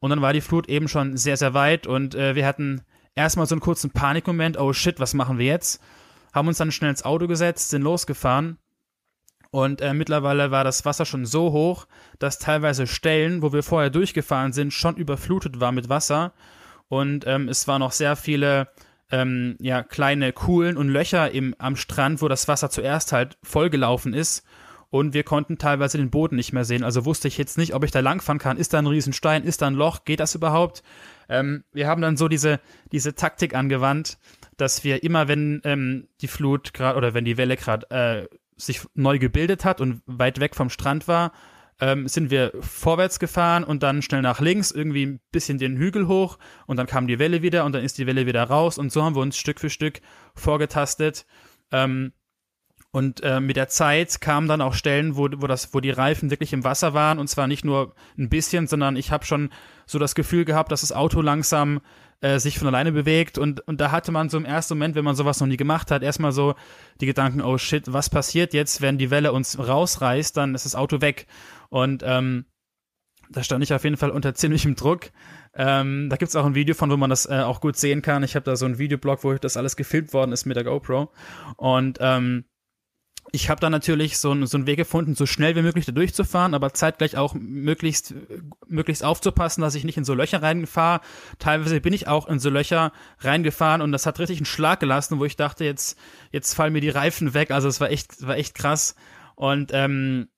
Und 0.00 0.10
dann 0.10 0.22
war 0.22 0.32
die 0.32 0.40
Flut 0.40 0.68
eben 0.68 0.88
schon 0.88 1.16
sehr, 1.16 1.36
sehr 1.36 1.54
weit 1.54 1.86
und 1.86 2.14
äh, 2.14 2.34
wir 2.34 2.46
hatten 2.46 2.82
erstmal 3.14 3.46
so 3.46 3.54
einen 3.54 3.60
kurzen 3.60 3.90
Panikmoment, 3.90 4.58
oh 4.58 4.72
shit, 4.72 5.00
was 5.00 5.14
machen 5.14 5.38
wir 5.38 5.46
jetzt? 5.46 5.82
Haben 6.32 6.48
uns 6.48 6.58
dann 6.58 6.72
schnell 6.72 6.90
ins 6.90 7.04
Auto 7.04 7.26
gesetzt, 7.26 7.70
sind 7.70 7.82
losgefahren 7.82 8.58
und 9.50 9.80
äh, 9.80 9.94
mittlerweile 9.94 10.50
war 10.50 10.64
das 10.64 10.84
Wasser 10.84 11.06
schon 11.06 11.26
so 11.26 11.52
hoch, 11.52 11.86
dass 12.18 12.38
teilweise 12.38 12.86
Stellen, 12.86 13.40
wo 13.40 13.52
wir 13.52 13.62
vorher 13.62 13.90
durchgefahren 13.90 14.52
sind, 14.52 14.72
schon 14.72 14.96
überflutet 14.96 15.60
war 15.60 15.72
mit 15.72 15.88
Wasser 15.88 16.34
und 16.88 17.26
ähm, 17.26 17.48
es 17.48 17.66
waren 17.66 17.80
noch 17.80 17.92
sehr 17.92 18.16
viele 18.16 18.68
ähm, 19.14 19.56
ja, 19.60 19.84
kleine 19.84 20.32
Kuhlen 20.32 20.76
und 20.76 20.88
Löcher 20.88 21.30
im, 21.30 21.54
am 21.58 21.76
Strand, 21.76 22.20
wo 22.20 22.26
das 22.26 22.48
Wasser 22.48 22.68
zuerst 22.68 23.12
halt 23.12 23.38
vollgelaufen 23.44 24.12
ist. 24.12 24.44
Und 24.90 25.14
wir 25.14 25.22
konnten 25.22 25.56
teilweise 25.56 25.98
den 25.98 26.10
Boden 26.10 26.36
nicht 26.36 26.52
mehr 26.52 26.64
sehen. 26.64 26.84
Also 26.84 27.04
wusste 27.04 27.28
ich 27.28 27.38
jetzt 27.38 27.56
nicht, 27.56 27.74
ob 27.74 27.84
ich 27.84 27.90
da 27.92 28.00
langfahren 28.00 28.38
kann. 28.38 28.56
Ist 28.56 28.72
da 28.72 28.78
ein 28.78 28.86
Riesenstein? 28.86 29.44
Ist 29.44 29.62
da 29.62 29.68
ein 29.68 29.74
Loch? 29.74 30.04
Geht 30.04 30.20
das 30.20 30.34
überhaupt? 30.34 30.82
Ähm, 31.28 31.62
wir 31.72 31.86
haben 31.86 32.02
dann 32.02 32.16
so 32.16 32.26
diese, 32.26 32.60
diese 32.90 33.14
Taktik 33.14 33.54
angewandt, 33.54 34.18
dass 34.56 34.82
wir 34.82 35.02
immer, 35.04 35.28
wenn 35.28 35.60
ähm, 35.64 36.08
die 36.20 36.28
Flut 36.28 36.74
gerade 36.74 36.96
oder 36.96 37.14
wenn 37.14 37.24
die 37.24 37.36
Welle 37.36 37.56
gerade 37.56 37.90
äh, 37.90 38.36
sich 38.56 38.82
neu 38.94 39.18
gebildet 39.18 39.64
hat 39.64 39.80
und 39.80 40.02
weit 40.06 40.40
weg 40.40 40.56
vom 40.56 40.70
Strand 40.70 41.06
war, 41.06 41.32
ähm, 41.80 42.08
sind 42.08 42.30
wir 42.30 42.52
vorwärts 42.60 43.18
gefahren 43.18 43.64
und 43.64 43.82
dann 43.82 44.02
schnell 44.02 44.22
nach 44.22 44.40
links, 44.40 44.70
irgendwie 44.70 45.06
ein 45.06 45.20
bisschen 45.32 45.58
den 45.58 45.76
Hügel 45.76 46.06
hoch 46.06 46.38
und 46.66 46.76
dann 46.76 46.86
kam 46.86 47.06
die 47.06 47.18
Welle 47.18 47.42
wieder 47.42 47.64
und 47.64 47.72
dann 47.72 47.84
ist 47.84 47.98
die 47.98 48.06
Welle 48.06 48.26
wieder 48.26 48.44
raus 48.44 48.78
und 48.78 48.92
so 48.92 49.02
haben 49.02 49.16
wir 49.16 49.22
uns 49.22 49.36
Stück 49.36 49.60
für 49.60 49.70
Stück 49.70 50.00
vorgetastet. 50.34 51.26
Ähm, 51.72 52.12
und 52.92 53.22
äh, 53.24 53.40
mit 53.40 53.56
der 53.56 53.66
Zeit 53.66 54.20
kamen 54.20 54.46
dann 54.46 54.60
auch 54.60 54.74
Stellen, 54.74 55.16
wo, 55.16 55.28
wo, 55.38 55.48
das, 55.48 55.74
wo 55.74 55.80
die 55.80 55.90
Reifen 55.90 56.30
wirklich 56.30 56.52
im 56.52 56.62
Wasser 56.62 56.94
waren 56.94 57.18
und 57.18 57.26
zwar 57.26 57.48
nicht 57.48 57.64
nur 57.64 57.96
ein 58.16 58.28
bisschen, 58.28 58.68
sondern 58.68 58.94
ich 58.94 59.10
habe 59.10 59.24
schon 59.24 59.50
so 59.84 59.98
das 59.98 60.14
Gefühl 60.14 60.44
gehabt, 60.44 60.70
dass 60.70 60.82
das 60.82 60.92
Auto 60.92 61.20
langsam 61.20 61.80
äh, 62.24 62.40
sich 62.40 62.58
von 62.58 62.66
alleine 62.66 62.90
bewegt 62.90 63.36
und, 63.36 63.60
und 63.68 63.82
da 63.82 63.90
hatte 63.90 64.10
man 64.10 64.30
so 64.30 64.38
im 64.38 64.46
ersten 64.46 64.74
Moment, 64.74 64.94
wenn 64.94 65.04
man 65.04 65.14
sowas 65.14 65.40
noch 65.40 65.46
nie 65.46 65.58
gemacht 65.58 65.90
hat, 65.90 66.02
erstmal 66.02 66.32
so 66.32 66.54
die 67.02 67.06
Gedanken, 67.06 67.42
oh 67.42 67.58
shit, 67.58 67.92
was 67.92 68.08
passiert 68.08 68.54
jetzt, 68.54 68.80
wenn 68.80 68.96
die 68.96 69.10
Welle 69.10 69.32
uns 69.32 69.58
rausreißt, 69.58 70.34
dann 70.34 70.54
ist 70.54 70.64
das 70.64 70.74
Auto 70.74 71.02
weg. 71.02 71.26
Und 71.68 72.02
ähm, 72.06 72.46
da 73.28 73.42
stand 73.42 73.62
ich 73.62 73.74
auf 73.74 73.84
jeden 73.84 73.98
Fall 73.98 74.10
unter 74.10 74.34
ziemlichem 74.34 74.74
Druck. 74.74 75.10
Ähm, 75.54 76.08
da 76.08 76.16
gibt's 76.16 76.34
auch 76.34 76.46
ein 76.46 76.54
Video 76.54 76.74
von, 76.74 76.90
wo 76.90 76.96
man 76.96 77.10
das 77.10 77.26
äh, 77.26 77.40
auch 77.40 77.60
gut 77.60 77.76
sehen 77.76 78.00
kann. 78.00 78.22
Ich 78.22 78.36
habe 78.36 78.44
da 78.44 78.56
so 78.56 78.64
ein 78.64 78.78
Videoblog, 78.78 79.22
wo 79.22 79.34
das 79.34 79.58
alles 79.58 79.76
gefilmt 79.76 80.14
worden 80.14 80.32
ist 80.32 80.46
mit 80.46 80.56
der 80.56 80.64
GoPro. 80.64 81.12
Und 81.56 81.98
ähm, 82.00 82.46
ich 83.32 83.50
habe 83.50 83.60
da 83.60 83.70
natürlich 83.70 84.18
so, 84.18 84.32
ein, 84.32 84.46
so 84.46 84.56
einen 84.56 84.66
Weg 84.66 84.76
gefunden, 84.76 85.14
so 85.14 85.26
schnell 85.26 85.56
wie 85.56 85.62
möglich 85.62 85.86
da 85.86 85.92
durchzufahren, 85.92 86.54
aber 86.54 86.72
zeitgleich 86.72 87.16
auch 87.16 87.34
möglichst, 87.34 88.14
möglichst 88.68 89.02
aufzupassen, 89.02 89.60
dass 89.60 89.74
ich 89.74 89.84
nicht 89.84 89.96
in 89.96 90.04
so 90.04 90.14
Löcher 90.14 90.42
reinfahre. 90.42 91.00
Teilweise 91.38 91.80
bin 91.80 91.92
ich 91.92 92.06
auch 92.06 92.28
in 92.28 92.38
so 92.38 92.50
Löcher 92.50 92.92
reingefahren 93.18 93.82
und 93.82 93.92
das 93.92 94.06
hat 94.06 94.18
richtig 94.20 94.38
einen 94.38 94.46
Schlag 94.46 94.80
gelassen, 94.80 95.18
wo 95.18 95.24
ich 95.24 95.36
dachte, 95.36 95.64
jetzt, 95.64 95.98
jetzt 96.30 96.54
fallen 96.54 96.72
mir 96.72 96.80
die 96.80 96.90
Reifen 96.90 97.34
weg. 97.34 97.50
Also 97.50 97.68
es 97.68 97.80
war 97.80 97.90
echt, 97.90 98.26
war 98.26 98.36
echt 98.36 98.54
krass. 98.54 98.94
Und 99.34 99.70
ähm, 99.72 100.28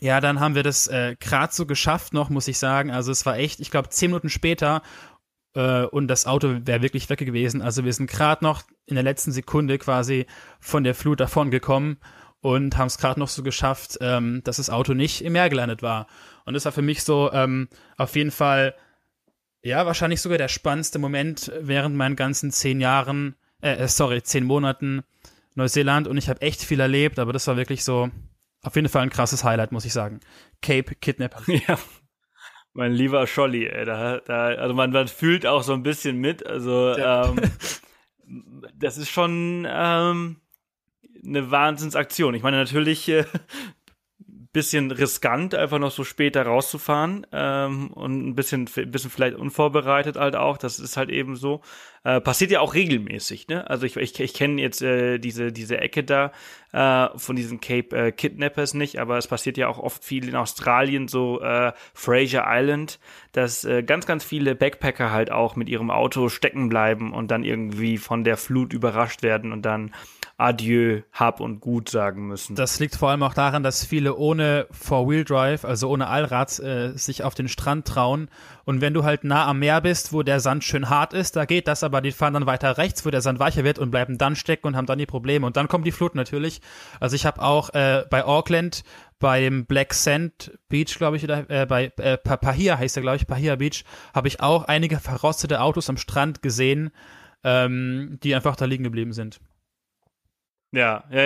ja, 0.00 0.20
dann 0.20 0.40
haben 0.40 0.54
wir 0.54 0.62
das 0.62 0.88
äh, 0.88 1.16
gerade 1.18 1.52
so 1.54 1.66
geschafft 1.66 2.12
noch, 2.12 2.30
muss 2.30 2.48
ich 2.48 2.58
sagen. 2.58 2.90
Also 2.90 3.12
es 3.12 3.24
war 3.26 3.36
echt, 3.38 3.60
ich 3.60 3.70
glaube, 3.70 3.90
zehn 3.90 4.10
Minuten 4.10 4.28
später 4.28 4.82
äh, 5.56 5.86
und 5.86 6.08
das 6.08 6.26
Auto 6.26 6.60
wäre 6.66 6.82
wirklich 6.82 7.08
weg 7.08 7.18
gewesen. 7.18 7.62
Also 7.62 7.84
wir 7.84 7.92
sind 7.92 8.10
gerade 8.10 8.44
noch 8.44 8.62
in 8.84 8.94
der 8.94 9.02
letzten 9.02 9.32
Sekunde 9.32 9.78
quasi 9.78 10.26
von 10.60 10.84
der 10.84 10.94
Flut 10.94 11.18
davon 11.18 11.50
gekommen 11.50 11.96
und 12.40 12.76
haben 12.76 12.86
es 12.86 12.98
gerade 12.98 13.18
noch 13.18 13.28
so 13.28 13.42
geschafft, 13.42 13.98
ähm, 14.00 14.42
dass 14.44 14.58
das 14.58 14.70
Auto 14.70 14.94
nicht 14.94 15.24
im 15.24 15.32
Meer 15.32 15.48
gelandet 15.48 15.82
war. 15.82 16.06
Und 16.44 16.54
das 16.54 16.66
war 16.66 16.72
für 16.72 16.82
mich 16.82 17.02
so 17.02 17.32
ähm, 17.32 17.68
auf 17.96 18.14
jeden 18.14 18.30
Fall, 18.30 18.74
ja, 19.62 19.86
wahrscheinlich 19.86 20.20
sogar 20.20 20.38
der 20.38 20.48
spannendste 20.48 20.98
Moment 20.98 21.50
während 21.58 21.96
meinen 21.96 22.16
ganzen 22.16 22.52
zehn 22.52 22.80
Jahren, 22.80 23.34
äh, 23.62 23.76
äh 23.76 23.88
sorry, 23.88 24.22
zehn 24.22 24.44
Monaten 24.44 25.02
Neuseeland. 25.54 26.06
Und 26.06 26.18
ich 26.18 26.28
habe 26.28 26.42
echt 26.42 26.62
viel 26.62 26.80
erlebt, 26.80 27.18
aber 27.18 27.32
das 27.32 27.46
war 27.46 27.56
wirklich 27.56 27.82
so 27.82 28.10
auf 28.62 28.76
jeden 28.76 28.88
Fall 28.88 29.02
ein 29.02 29.10
krasses 29.10 29.42
Highlight, 29.42 29.72
muss 29.72 29.86
ich 29.86 29.92
sagen. 29.94 30.20
Cape 30.60 30.94
Kidnapper. 30.96 31.42
Ja, 31.66 31.78
mein 32.76 32.92
lieber 32.92 33.26
Scholli, 33.26 33.66
ey, 33.66 33.84
da, 33.84 34.20
da, 34.20 34.46
also 34.48 34.74
man, 34.74 34.90
man 34.90 35.08
fühlt 35.08 35.46
auch 35.46 35.62
so 35.62 35.72
ein 35.72 35.82
bisschen 35.82 36.18
mit. 36.18 36.46
Also 36.46 36.94
ja. 36.96 37.30
ähm, 37.30 37.36
das 38.74 38.98
ist 38.98 39.10
schon 39.10 39.66
ähm, 39.68 40.36
eine 41.24 41.50
Wahnsinnsaktion. 41.50 42.34
Ich 42.34 42.42
meine, 42.42 42.58
natürlich 42.58 43.08
äh, 43.08 43.24
bisschen 44.56 44.90
riskant, 44.90 45.54
einfach 45.54 45.78
noch 45.78 45.90
so 45.90 46.02
später 46.02 46.44
rauszufahren 46.44 47.26
ähm, 47.30 47.88
und 47.88 48.26
ein 48.26 48.34
bisschen, 48.34 48.64
bisschen 48.64 49.10
vielleicht 49.10 49.36
unvorbereitet 49.36 50.16
halt 50.16 50.34
auch. 50.34 50.56
Das 50.56 50.78
ist 50.78 50.96
halt 50.96 51.10
eben 51.10 51.36
so. 51.36 51.60
Äh, 52.04 52.22
passiert 52.22 52.50
ja 52.50 52.60
auch 52.60 52.72
regelmäßig, 52.72 53.48
ne? 53.48 53.68
Also 53.68 53.84
ich, 53.84 53.96
ich, 53.96 54.18
ich 54.18 54.32
kenne 54.32 54.62
jetzt 54.62 54.80
äh, 54.80 55.18
diese, 55.18 55.52
diese 55.52 55.78
Ecke 55.78 56.04
da 56.04 56.32
äh, 56.72 57.08
von 57.18 57.36
diesen 57.36 57.60
Cape 57.60 57.94
äh, 57.94 58.12
Kidnappers 58.12 58.72
nicht, 58.72 58.98
aber 58.98 59.18
es 59.18 59.26
passiert 59.26 59.58
ja 59.58 59.68
auch 59.68 59.78
oft 59.78 60.02
viel 60.02 60.26
in 60.26 60.36
Australien, 60.36 61.06
so 61.06 61.42
äh, 61.42 61.72
Fraser 61.92 62.44
Island, 62.46 62.98
dass 63.32 63.64
äh, 63.64 63.82
ganz, 63.82 64.06
ganz 64.06 64.24
viele 64.24 64.54
Backpacker 64.54 65.10
halt 65.10 65.30
auch 65.30 65.56
mit 65.56 65.68
ihrem 65.68 65.90
Auto 65.90 66.30
stecken 66.30 66.70
bleiben 66.70 67.12
und 67.12 67.30
dann 67.30 67.44
irgendwie 67.44 67.98
von 67.98 68.24
der 68.24 68.38
Flut 68.38 68.72
überrascht 68.72 69.22
werden 69.22 69.52
und 69.52 69.62
dann 69.66 69.92
Adieu, 70.38 71.00
Hab 71.12 71.40
und 71.40 71.60
Gut 71.60 71.88
sagen 71.88 72.26
müssen. 72.26 72.56
Das 72.56 72.78
liegt 72.78 72.96
vor 72.96 73.08
allem 73.08 73.22
auch 73.22 73.32
daran, 73.32 73.62
dass 73.62 73.86
viele 73.86 74.16
ohne 74.16 74.66
Four-Wheel-Drive, 74.70 75.64
also 75.64 75.88
ohne 75.88 76.08
Allrad, 76.08 76.58
äh, 76.58 76.92
sich 76.96 77.22
auf 77.22 77.34
den 77.34 77.48
Strand 77.48 77.86
trauen. 77.86 78.28
Und 78.64 78.82
wenn 78.82 78.92
du 78.92 79.02
halt 79.02 79.24
nah 79.24 79.46
am 79.46 79.60
Meer 79.60 79.80
bist, 79.80 80.12
wo 80.12 80.22
der 80.22 80.40
Sand 80.40 80.62
schön 80.62 80.90
hart 80.90 81.14
ist, 81.14 81.36
da 81.36 81.46
geht 81.46 81.68
das, 81.68 81.82
aber 81.82 82.02
die 82.02 82.12
fahren 82.12 82.34
dann 82.34 82.44
weiter 82.44 82.76
rechts, 82.76 83.06
wo 83.06 83.10
der 83.10 83.22
Sand 83.22 83.38
weicher 83.38 83.64
wird 83.64 83.78
und 83.78 83.90
bleiben 83.90 84.18
dann 84.18 84.36
stecken 84.36 84.66
und 84.66 84.76
haben 84.76 84.86
dann 84.86 84.98
die 84.98 85.06
Probleme. 85.06 85.46
Und 85.46 85.56
dann 85.56 85.68
kommt 85.68 85.86
die 85.86 85.92
Flut 85.92 86.14
natürlich. 86.14 86.60
Also 87.00 87.16
ich 87.16 87.24
habe 87.24 87.40
auch 87.40 87.70
äh, 87.70 88.04
bei 88.10 88.22
Auckland 88.22 88.82
beim 89.18 89.64
Black 89.64 89.94
Sand 89.94 90.52
Beach, 90.68 90.98
glaube 90.98 91.16
ich, 91.16 91.24
oder 91.24 91.48
äh, 91.48 91.64
bei 91.64 91.92
äh, 91.96 92.18
Pahia 92.18 92.76
heißt 92.76 92.98
er, 92.98 93.02
glaube 93.02 93.16
ich, 93.16 93.26
Pahia 93.26 93.56
Beach, 93.56 93.84
habe 94.14 94.28
ich 94.28 94.40
auch 94.40 94.64
einige 94.64 94.98
verrostete 94.98 95.62
Autos 95.62 95.88
am 95.88 95.96
Strand 95.96 96.42
gesehen, 96.42 96.90
ähm, 97.42 98.18
die 98.22 98.34
einfach 98.34 98.56
da 98.56 98.66
liegen 98.66 98.84
geblieben 98.84 99.14
sind. 99.14 99.40
Ja, 100.76 101.04
ja, 101.10 101.22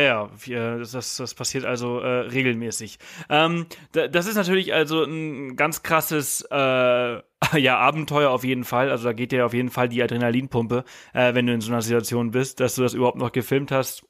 ja. 0.47 0.79
Das, 0.79 1.17
das 1.17 1.35
passiert 1.35 1.65
also 1.65 1.99
äh, 1.99 2.21
regelmäßig. 2.29 3.01
Ähm, 3.29 3.67
das 3.91 4.27
ist 4.27 4.37
natürlich 4.37 4.73
also 4.73 5.03
ein 5.03 5.57
ganz 5.57 5.83
krasses 5.83 6.47
äh, 6.53 6.55
ja, 7.59 7.79
Abenteuer 7.79 8.31
auf 8.31 8.45
jeden 8.45 8.63
Fall. 8.63 8.91
Also 8.91 9.07
da 9.07 9.13
geht 9.13 9.33
dir 9.33 9.45
auf 9.45 9.53
jeden 9.53 9.71
Fall 9.71 9.89
die 9.89 10.01
Adrenalinpumpe, 10.05 10.85
äh, 11.15 11.35
wenn 11.35 11.49
du 11.49 11.53
in 11.53 11.61
so 11.61 11.73
einer 11.73 11.83
Situation 11.83 12.31
bist, 12.31 12.61
dass 12.61 12.77
du 12.77 12.83
das 12.83 12.95
überhaupt 12.95 13.19
noch 13.19 13.33
gefilmt 13.33 13.73
hast. 13.73 14.07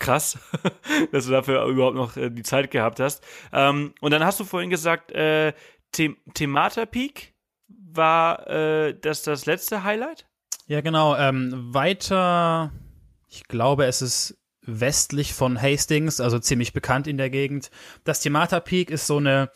Krass, 0.00 0.36
dass 1.12 1.26
du 1.26 1.30
dafür 1.30 1.64
überhaupt 1.66 1.96
noch 1.96 2.16
äh, 2.16 2.30
die 2.30 2.42
Zeit 2.42 2.72
gehabt 2.72 2.98
hast. 2.98 3.22
Ähm, 3.52 3.94
und 4.00 4.10
dann 4.10 4.24
hast 4.24 4.40
du 4.40 4.44
vorhin 4.44 4.70
gesagt, 4.70 5.12
äh, 5.12 5.52
The 5.94 6.16
Themata 6.34 6.86
Peak 6.86 7.34
war 7.68 8.48
äh, 8.48 8.98
das 9.00 9.22
das 9.22 9.46
letzte 9.46 9.84
Highlight? 9.84 10.26
Ja, 10.66 10.80
genau. 10.80 11.14
Ähm, 11.16 11.72
weiter, 11.72 12.72
ich 13.28 13.44
glaube, 13.44 13.84
es 13.84 14.02
ist 14.02 14.41
westlich 14.64 15.34
von 15.34 15.60
Hastings, 15.60 16.20
also 16.20 16.38
ziemlich 16.38 16.72
bekannt 16.72 17.06
in 17.06 17.16
der 17.16 17.30
Gegend. 17.30 17.70
Das 18.04 18.20
Timata 18.20 18.60
Peak 18.60 18.90
ist 18.90 19.06
so 19.06 19.18
eine 19.18 19.50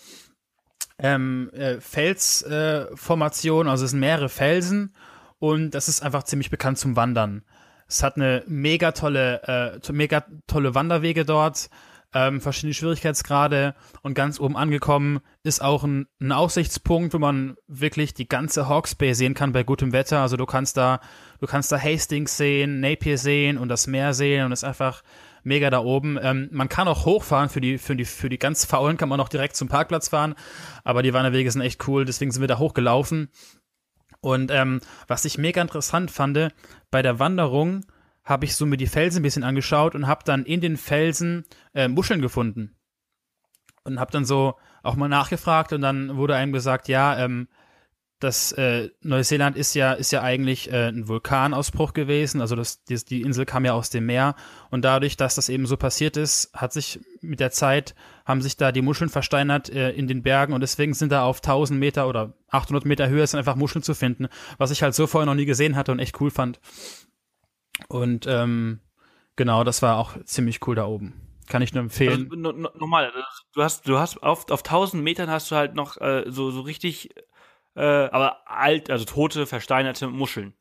ähm, 0.99 1.51
äh, 1.53 1.81
Felsformation, 1.81 3.67
äh, 3.67 3.71
also 3.71 3.85
es 3.85 3.93
sind 3.93 4.01
mehrere 4.01 4.29
Felsen 4.29 4.95
und 5.39 5.71
das 5.73 5.89
ist 5.89 6.03
einfach 6.03 6.25
ziemlich 6.25 6.51
bekannt 6.51 6.79
zum 6.79 6.97
Wandern. 6.97 7.45
Es 7.89 8.03
hat 8.03 8.17
eine 8.17 8.43
mega 8.47 8.93
tolle, 8.93 9.81
äh, 9.83 9.93
mega 9.93 10.25
tolle 10.47 10.75
Wanderwege 10.75 11.25
dort 11.25 11.71
ähm, 12.15 12.41
verschiedene 12.41 12.75
Schwierigkeitsgrade 12.75 13.75
und 14.03 14.15
ganz 14.15 14.41
oben 14.41 14.57
angekommen 14.57 15.21
ist 15.43 15.63
auch 15.63 15.85
ein, 15.85 16.07
ein 16.21 16.33
Aussichtspunkt, 16.33 17.13
wo 17.15 17.19
man 17.19 17.57
wirklich 17.67 18.15
die 18.15 18.29
ganze 18.29 18.69
Hawks 18.69 18.95
Bay 18.95 19.15
sehen 19.15 19.35
kann 19.35 19.53
bei 19.53 19.63
gutem 19.63 19.93
Wetter. 19.93 20.21
Also 20.21 20.37
du 20.37 20.47
kannst 20.47 20.77
da, 20.77 21.01
du 21.41 21.47
kannst 21.47 21.73
da 21.73 21.79
Hastings 21.79 22.37
sehen, 22.37 22.81
Napier 22.81 23.19
sehen 23.19 23.59
und 23.59 23.69
das 23.69 23.87
Meer 23.87 24.15
sehen 24.15 24.47
und 24.47 24.53
es 24.53 24.61
ist 24.61 24.69
einfach 24.69 25.03
mega 25.43 25.71
da 25.71 25.81
oben. 25.81 26.19
Ähm, 26.21 26.49
man 26.53 26.69
kann 26.69 26.89
auch 26.89 27.05
hochfahren, 27.05 27.49
für 27.49 27.61
die, 27.61 27.79
für 27.79 27.97
die, 27.97 28.05
für 28.05 28.29
die 28.29 28.39
ganz 28.39 28.65
Faulen 28.65 28.97
kann 28.97 29.09
man 29.09 29.21
auch 29.21 29.29
direkt 29.29 29.57
zum 29.57 29.69
Parkplatz 29.69 30.09
fahren, 30.09 30.35
aber 30.85 31.03
die 31.03 31.13
Wanderwege 31.13 31.51
sind 31.51 31.63
echt 31.63 31.87
cool, 31.89 32.05
deswegen 32.05 32.31
sind 32.31 32.41
wir 32.41 32.49
da 32.49 32.59
hochgelaufen. 32.59 33.31
Und 34.21 34.51
ähm, 34.51 34.81
was 35.07 35.25
ich 35.25 35.39
mega 35.39 35.63
interessant 35.63 36.11
fand, 36.11 36.53
bei 36.91 37.03
der 37.03 37.19
Wanderung 37.19 37.85
habe 38.27 38.45
ich 38.45 38.57
so 38.57 38.67
mir 38.67 38.77
die 38.77 38.89
Felsen 38.89 39.21
ein 39.21 39.23
bisschen 39.23 39.45
angeschaut 39.45 39.95
und 39.95 40.07
habe 40.07 40.25
dann 40.25 40.45
in 40.45 40.61
den 40.61 40.77
Felsen 40.77 41.45
äh, 41.75 41.89
Muscheln 41.89 42.21
gefunden. 42.21 42.77
Und 43.85 44.01
habe 44.01 44.11
dann 44.11 44.25
so 44.25 44.57
auch 44.83 44.97
mal 44.97 45.09
nachgefragt 45.09 45.73
und 45.73 45.81
dann 45.81 46.17
wurde 46.17 46.35
einem 46.35 46.53
gesagt, 46.53 46.89
ja, 46.89 47.17
ähm, 47.19 47.49
das 48.19 48.53
äh, 48.53 48.89
Neuseeland 49.03 49.57
ist 49.57 49.75
ja 49.75 49.93
ist 49.93 50.11
ja 50.11 50.23
eigentlich 50.23 50.73
äh, 50.73 50.89
ein 50.89 51.07
Vulkanausbruch 51.07 51.93
gewesen, 51.93 52.41
also 52.41 52.57
das, 52.57 52.83
die, 52.85 52.97
die 52.97 53.21
Insel 53.21 53.45
kam 53.45 53.67
ja 53.67 53.75
aus 53.75 53.91
dem 53.91 54.07
Meer 54.07 54.37
und 54.71 54.87
dadurch, 54.87 55.19
dass 55.19 55.35
das 55.35 55.51
eben 55.51 55.67
so 55.67 55.77
passiert 55.77 56.17
ist, 56.17 56.51
hat 56.55 56.73
sich 56.73 56.99
mit 57.21 57.41
der 57.41 57.51
Zeit 57.51 57.95
haben 58.25 58.41
sich 58.41 58.57
da 58.57 58.73
die 58.73 58.81
Muscheln 58.81 59.11
versteinert 59.11 59.69
äh, 59.69 59.91
in 59.91 60.09
den 60.09 60.23
Bergen 60.23 60.55
und 60.55 60.63
deswegen 60.63 60.95
sind 60.95 61.13
da 61.13 61.25
auf 61.25 61.39
1000 61.39 61.79
Meter 61.79 62.09
oder 62.09 62.33
800 62.49 62.87
Meter 62.87 63.09
Höhe 63.09 63.27
sind 63.27 63.39
einfach 63.39 63.55
Muscheln 63.55 63.83
zu 63.83 63.95
finden, 63.95 64.29
was 64.57 64.71
ich 64.71 64.83
halt 64.83 64.95
so 64.95 65.07
vorher 65.07 65.27
noch 65.27 65.35
nie 65.35 65.45
gesehen 65.45 65.77
hatte 65.77 65.93
und 65.93 65.99
echt 65.99 66.19
cool 66.21 66.31
fand. 66.31 66.59
Und 67.89 68.27
ähm, 68.27 68.81
genau, 69.37 69.65
das 69.65 69.83
war 69.83 69.99
auch 69.99 70.23
ziemlich 70.25 70.67
cool 70.67 70.75
da 70.75 70.87
oben. 70.87 71.21
Kann 71.49 71.63
ich 71.63 71.73
nur 71.73 71.83
empfehlen. 71.83 72.25
Also, 72.25 72.37
no, 72.37 72.53
no, 72.53 72.71
nochmal, 72.75 73.13
du 73.53 73.63
hast, 73.63 73.87
du 73.87 73.99
hast 73.99 74.23
auf, 74.23 74.51
auf 74.51 74.61
1000 74.61 75.03
Metern 75.03 75.31
hast 75.31 75.51
du 75.51 75.57
halt 75.57 75.75
noch 75.75 76.01
äh, 76.01 76.25
so, 76.27 76.51
so 76.51 76.63
richtig, 76.63 77.11
äh, 77.77 77.83
aber 77.83 78.49
alt, 78.51 78.91
also 78.91 79.05
tote, 79.05 79.47
versteinerte 79.47 80.09
Muscheln. 80.09 80.55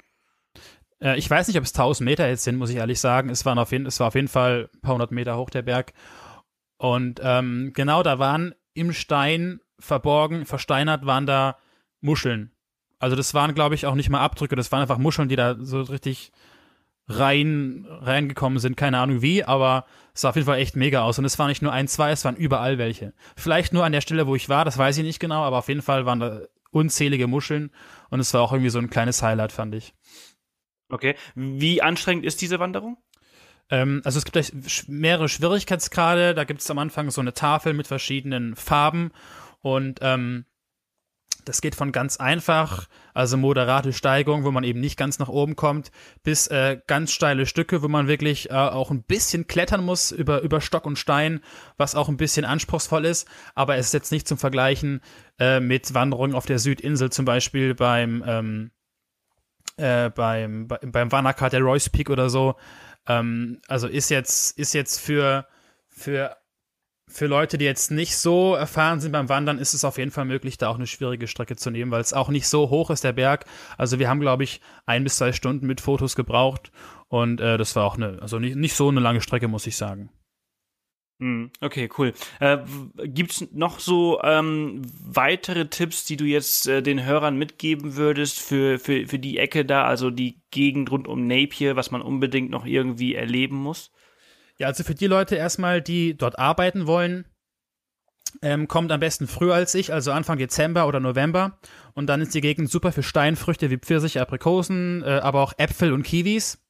Äh, 1.01 1.17
ich 1.17 1.29
weiß 1.29 1.47
nicht, 1.47 1.57
ob 1.57 1.63
es 1.63 1.73
1000 1.73 2.05
Meter 2.05 2.27
jetzt 2.27 2.43
sind, 2.43 2.57
muss 2.57 2.69
ich 2.69 2.77
ehrlich 2.77 2.99
sagen. 2.99 3.29
Es, 3.29 3.45
waren 3.45 3.57
auf 3.57 3.71
jeden, 3.71 3.85
es 3.85 3.99
war 3.99 4.07
auf 4.07 4.15
jeden 4.15 4.27
Fall 4.27 4.69
ein 4.73 4.81
paar 4.81 4.93
hundert 4.93 5.11
Meter 5.11 5.37
hoch, 5.37 5.49
der 5.49 5.63
Berg. 5.63 5.93
Und 6.77 7.19
ähm, 7.23 7.71
genau, 7.73 8.03
da 8.03 8.19
waren 8.19 8.53
im 8.73 8.93
Stein 8.93 9.61
verborgen, 9.79 10.45
versteinert, 10.45 11.05
waren 11.05 11.25
da 11.25 11.57
Muscheln. 12.01 12.51
Also 12.99 13.15
das 13.15 13.33
waren, 13.33 13.55
glaube 13.55 13.75
ich, 13.75 13.85
auch 13.85 13.95
nicht 13.95 14.09
mal 14.09 14.21
Abdrücke, 14.21 14.55
das 14.55 14.71
waren 14.71 14.81
einfach 14.81 14.97
Muscheln, 14.97 15.29
die 15.29 15.35
da 15.35 15.55
so 15.59 15.81
richtig 15.81 16.31
rein 17.07 17.85
reingekommen 17.89 18.59
sind, 18.59 18.77
keine 18.77 18.99
Ahnung 18.99 19.21
wie, 19.21 19.43
aber 19.43 19.85
es 20.13 20.21
sah 20.21 20.29
auf 20.29 20.35
jeden 20.35 20.47
Fall 20.47 20.59
echt 20.59 20.75
mega 20.75 21.03
aus 21.03 21.19
und 21.19 21.25
es 21.25 21.37
waren 21.37 21.49
nicht 21.49 21.61
nur 21.61 21.71
ein, 21.71 21.87
zwei, 21.87 22.11
es 22.11 22.25
waren 22.25 22.35
überall 22.35 22.77
welche. 22.77 23.13
Vielleicht 23.35 23.73
nur 23.73 23.85
an 23.85 23.91
der 23.91 24.01
Stelle, 24.01 24.27
wo 24.27 24.35
ich 24.35 24.49
war, 24.49 24.65
das 24.65 24.77
weiß 24.77 24.97
ich 24.97 25.03
nicht 25.03 25.19
genau, 25.19 25.43
aber 25.43 25.57
auf 25.57 25.67
jeden 25.67 25.81
Fall 25.81 26.05
waren 26.05 26.19
da 26.19 26.41
unzählige 26.71 27.27
Muscheln 27.27 27.71
und 28.09 28.19
es 28.19 28.33
war 28.33 28.41
auch 28.41 28.51
irgendwie 28.51 28.69
so 28.69 28.79
ein 28.79 28.89
kleines 28.89 29.21
Highlight, 29.21 29.51
fand 29.51 29.75
ich. 29.75 29.93
Okay, 30.89 31.15
wie 31.35 31.81
anstrengend 31.81 32.25
ist 32.25 32.41
diese 32.41 32.59
Wanderung? 32.59 32.97
Ähm, 33.69 34.01
also 34.03 34.19
es 34.19 34.25
gibt 34.25 34.87
mehrere 34.87 35.29
Schwierigkeitsgrade, 35.29 36.33
da 36.33 36.43
gibt 36.43 36.61
es 36.61 36.69
am 36.69 36.77
Anfang 36.77 37.09
so 37.11 37.21
eine 37.21 37.33
Tafel 37.33 37.73
mit 37.73 37.87
verschiedenen 37.87 38.55
Farben 38.55 39.11
und 39.61 39.99
ähm, 40.01 40.45
das 41.45 41.61
geht 41.61 41.75
von 41.75 41.91
ganz 41.91 42.17
einfach, 42.17 42.87
also 43.13 43.37
moderate 43.37 43.93
Steigung, 43.93 44.43
wo 44.43 44.51
man 44.51 44.63
eben 44.63 44.79
nicht 44.79 44.97
ganz 44.97 45.19
nach 45.19 45.29
oben 45.29 45.55
kommt, 45.55 45.91
bis 46.23 46.47
äh, 46.47 46.79
ganz 46.87 47.11
steile 47.11 47.45
Stücke, 47.45 47.81
wo 47.81 47.87
man 47.87 48.07
wirklich 48.07 48.49
äh, 48.49 48.53
auch 48.53 48.91
ein 48.91 49.03
bisschen 49.03 49.47
klettern 49.47 49.85
muss 49.85 50.11
über, 50.11 50.41
über 50.41 50.59
Stock 50.59 50.85
und 50.85 50.99
Stein, 50.99 51.41
was 51.77 51.95
auch 51.95 52.09
ein 52.09 52.17
bisschen 52.17 52.45
anspruchsvoll 52.45 53.05
ist. 53.05 53.27
Aber 53.53 53.77
es 53.77 53.87
ist 53.87 53.93
jetzt 53.93 54.11
nicht 54.11 54.27
zum 54.27 54.37
Vergleichen 54.37 55.01
äh, 55.39 55.59
mit 55.59 55.93
Wanderungen 55.93 56.35
auf 56.35 56.45
der 56.45 56.59
Südinsel, 56.59 57.11
zum 57.11 57.25
Beispiel 57.25 57.75
beim, 57.75 58.23
ähm, 58.25 58.71
äh, 59.77 60.09
beim, 60.09 60.67
beim 60.67 61.11
Wanaka 61.11 61.49
der 61.49 61.61
Royce 61.61 61.89
Peak 61.89 62.09
oder 62.09 62.29
so. 62.29 62.55
Ähm, 63.07 63.61
also 63.67 63.87
ist 63.87 64.09
jetzt, 64.09 64.57
ist 64.57 64.73
jetzt 64.73 64.99
für, 64.99 65.47
für 65.87 66.35
für 67.07 67.27
Leute, 67.27 67.57
die 67.57 67.65
jetzt 67.65 67.91
nicht 67.91 68.17
so 68.17 68.55
erfahren 68.55 68.99
sind 68.99 69.11
beim 69.11 69.29
Wandern, 69.29 69.59
ist 69.59 69.73
es 69.73 69.85
auf 69.85 69.97
jeden 69.97 70.11
Fall 70.11 70.25
möglich, 70.25 70.57
da 70.57 70.69
auch 70.69 70.75
eine 70.75 70.87
schwierige 70.87 71.27
Strecke 71.27 71.55
zu 71.55 71.69
nehmen, 71.69 71.91
weil 71.91 72.01
es 72.01 72.13
auch 72.13 72.29
nicht 72.29 72.47
so 72.47 72.69
hoch 72.69 72.89
ist, 72.89 73.03
der 73.03 73.13
Berg. 73.13 73.45
Also 73.77 73.99
wir 73.99 74.09
haben, 74.09 74.19
glaube 74.19 74.43
ich, 74.43 74.61
ein 74.85 75.03
bis 75.03 75.17
zwei 75.17 75.31
Stunden 75.31 75.67
mit 75.67 75.81
Fotos 75.81 76.15
gebraucht 76.15 76.71
und 77.07 77.39
äh, 77.39 77.57
das 77.57 77.75
war 77.75 77.85
auch 77.85 77.95
eine, 77.95 78.21
also 78.21 78.39
nicht, 78.39 78.55
nicht 78.55 78.73
so 78.73 78.89
eine 78.89 78.99
lange 78.99 79.21
Strecke, 79.21 79.47
muss 79.47 79.67
ich 79.67 79.77
sagen. 79.77 80.09
Hm, 81.21 81.49
okay, 81.61 81.89
cool. 81.97 82.13
Äh, 82.41 82.57
Gibt 83.05 83.53
noch 83.53 83.79
so 83.79 84.19
ähm, 84.21 84.81
weitere 84.99 85.69
Tipps, 85.69 86.03
die 86.03 86.17
du 86.17 86.25
jetzt 86.25 86.67
äh, 86.67 86.81
den 86.81 87.05
Hörern 87.05 87.37
mitgeben 87.37 87.95
würdest 87.95 88.41
für, 88.41 88.79
für, 88.79 89.07
für 89.07 89.19
die 89.19 89.37
Ecke 89.37 89.63
da, 89.63 89.85
also 89.85 90.11
die 90.11 90.41
Gegend 90.51 90.91
rund 90.91 91.07
um 91.07 91.25
Napier, 91.25 91.77
was 91.77 91.89
man 91.91 92.01
unbedingt 92.01 92.49
noch 92.49 92.65
irgendwie 92.65 93.15
erleben 93.15 93.55
muss? 93.55 93.91
Ja, 94.57 94.67
also 94.67 94.83
für 94.83 94.95
die 94.95 95.07
Leute 95.07 95.35
erstmal, 95.35 95.81
die 95.81 96.17
dort 96.17 96.39
arbeiten 96.39 96.87
wollen, 96.87 97.25
ähm, 98.41 98.67
kommt 98.67 98.91
am 98.91 98.99
besten 98.99 99.27
früher 99.27 99.53
als 99.53 99.75
ich, 99.75 99.93
also 99.93 100.11
Anfang 100.11 100.37
Dezember 100.37 100.87
oder 100.87 100.99
November. 100.99 101.59
Und 101.93 102.07
dann 102.07 102.21
ist 102.21 102.33
die 102.33 102.41
Gegend 102.41 102.69
super 102.69 102.91
für 102.91 103.03
Steinfrüchte 103.03 103.69
wie 103.69 103.77
Pfirsiche, 103.77 104.21
Aprikosen, 104.21 105.03
äh, 105.03 105.19
aber 105.21 105.41
auch 105.41 105.53
Äpfel 105.57 105.93
und 105.93 106.03
Kiwis. 106.03 106.61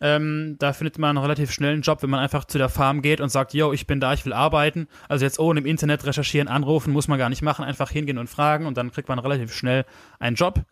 Ähm, 0.00 0.56
da 0.60 0.72
findet 0.72 0.98
man 0.98 1.10
einen 1.10 1.24
relativ 1.24 1.50
schnellen 1.50 1.82
Job, 1.82 2.02
wenn 2.02 2.10
man 2.10 2.20
einfach 2.20 2.44
zu 2.44 2.56
der 2.56 2.68
Farm 2.68 3.02
geht 3.02 3.20
und 3.20 3.30
sagt, 3.30 3.52
yo, 3.52 3.72
ich 3.72 3.88
bin 3.88 3.98
da, 3.98 4.12
ich 4.12 4.24
will 4.24 4.32
arbeiten. 4.32 4.86
Also 5.08 5.24
jetzt 5.24 5.40
ohne 5.40 5.58
im 5.58 5.66
Internet 5.66 6.06
recherchieren, 6.06 6.46
anrufen, 6.46 6.92
muss 6.92 7.08
man 7.08 7.18
gar 7.18 7.28
nicht 7.28 7.42
machen, 7.42 7.64
einfach 7.64 7.90
hingehen 7.90 8.18
und 8.18 8.28
fragen 8.28 8.66
und 8.66 8.76
dann 8.76 8.92
kriegt 8.92 9.08
man 9.08 9.18
relativ 9.18 9.52
schnell 9.52 9.84
einen 10.20 10.36
Job. 10.36 10.62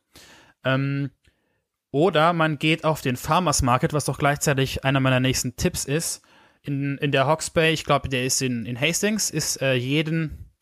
Ähm, 0.64 1.10
oder 1.90 2.32
man 2.32 2.58
geht 2.58 2.84
auf 2.84 3.00
den 3.00 3.16
Farmers 3.16 3.62
Market, 3.62 3.92
was 3.92 4.04
doch 4.04 4.18
gleichzeitig 4.18 4.84
einer 4.84 5.00
meiner 5.00 5.18
nächsten 5.18 5.56
Tipps 5.56 5.84
ist 5.84 6.22
in, 6.66 6.98
in 6.98 7.12
der 7.12 7.26
Hawks 7.26 7.50
Bay, 7.50 7.72
ich 7.72 7.84
glaube, 7.84 8.08
der 8.08 8.24
ist 8.24 8.42
in, 8.42 8.66
in 8.66 8.80
Hastings, 8.80 9.30
ist 9.30 9.60
äh, 9.62 9.74
jeden, 9.74 10.52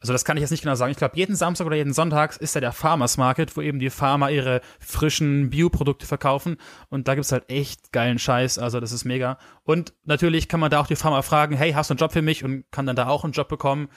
also 0.00 0.12
das 0.12 0.24
kann 0.24 0.36
ich 0.36 0.40
jetzt 0.40 0.50
nicht 0.50 0.62
genau 0.62 0.74
sagen, 0.74 0.90
ich 0.90 0.98
glaube, 0.98 1.16
jeden 1.16 1.36
Samstag 1.36 1.66
oder 1.66 1.76
jeden 1.76 1.92
Sonntag 1.92 2.36
ist 2.38 2.56
da 2.56 2.60
der 2.60 2.72
Farmers 2.72 3.16
Market, 3.16 3.56
wo 3.56 3.60
eben 3.60 3.78
die 3.78 3.90
Farmer 3.90 4.30
ihre 4.30 4.60
frischen 4.80 5.50
Bioprodukte 5.50 6.06
verkaufen 6.06 6.56
und 6.88 7.08
da 7.08 7.14
gibt's 7.14 7.32
halt 7.32 7.48
echt 7.50 7.92
geilen 7.92 8.18
Scheiß, 8.18 8.58
also 8.58 8.80
das 8.80 8.92
ist 8.92 9.04
mega. 9.04 9.38
Und 9.64 9.94
natürlich 10.04 10.48
kann 10.48 10.60
man 10.60 10.70
da 10.70 10.80
auch 10.80 10.86
die 10.86 10.96
Farmer 10.96 11.22
fragen, 11.22 11.56
hey, 11.56 11.72
hast 11.72 11.90
du 11.90 11.94
einen 11.94 11.98
Job 11.98 12.12
für 12.12 12.22
mich 12.22 12.44
und 12.44 12.64
kann 12.70 12.86
dann 12.86 12.96
da 12.96 13.08
auch 13.08 13.24
einen 13.24 13.32
Job 13.32 13.48
bekommen. 13.48 13.88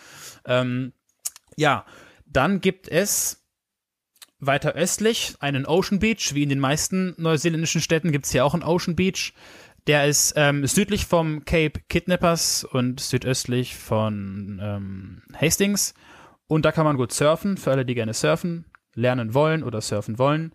Ähm, 0.46 0.94
ja, 1.56 1.86
dann 2.26 2.62
gibt 2.62 2.88
es 2.88 3.46
weiter 4.40 4.74
östlich 4.74 5.36
einen 5.40 5.66
Ocean 5.66 6.00
Beach, 6.00 6.34
wie 6.34 6.44
in 6.44 6.50
den 6.50 6.60
meisten 6.60 7.16
neuseeländischen 7.18 7.82
Städten 7.82 8.12
gibt's 8.12 8.32
hier 8.32 8.46
auch 8.46 8.54
einen 8.54 8.64
Ocean 8.64 8.96
Beach 8.96 9.34
Der 9.88 10.08
ist 10.08 10.34
ähm, 10.36 10.66
südlich 10.66 11.06
vom 11.06 11.46
Cape 11.46 11.80
Kidnappers 11.90 12.64
und 12.64 13.00
südöstlich 13.00 13.76
von 13.76 14.60
ähm, 14.62 15.22
Hastings. 15.40 15.94
Und 16.48 16.66
da 16.66 16.72
kann 16.72 16.86
man 16.86 16.98
gut 16.98 17.12
surfen, 17.12 17.58
für 17.58 17.72
alle, 17.72 17.86
die 17.86 17.94
gerne 17.94 18.14
surfen, 18.14 18.66
lernen 18.96 19.34
wollen 19.36 19.64
oder 19.64 19.82
surfen 19.82 20.18
wollen. 20.18 20.54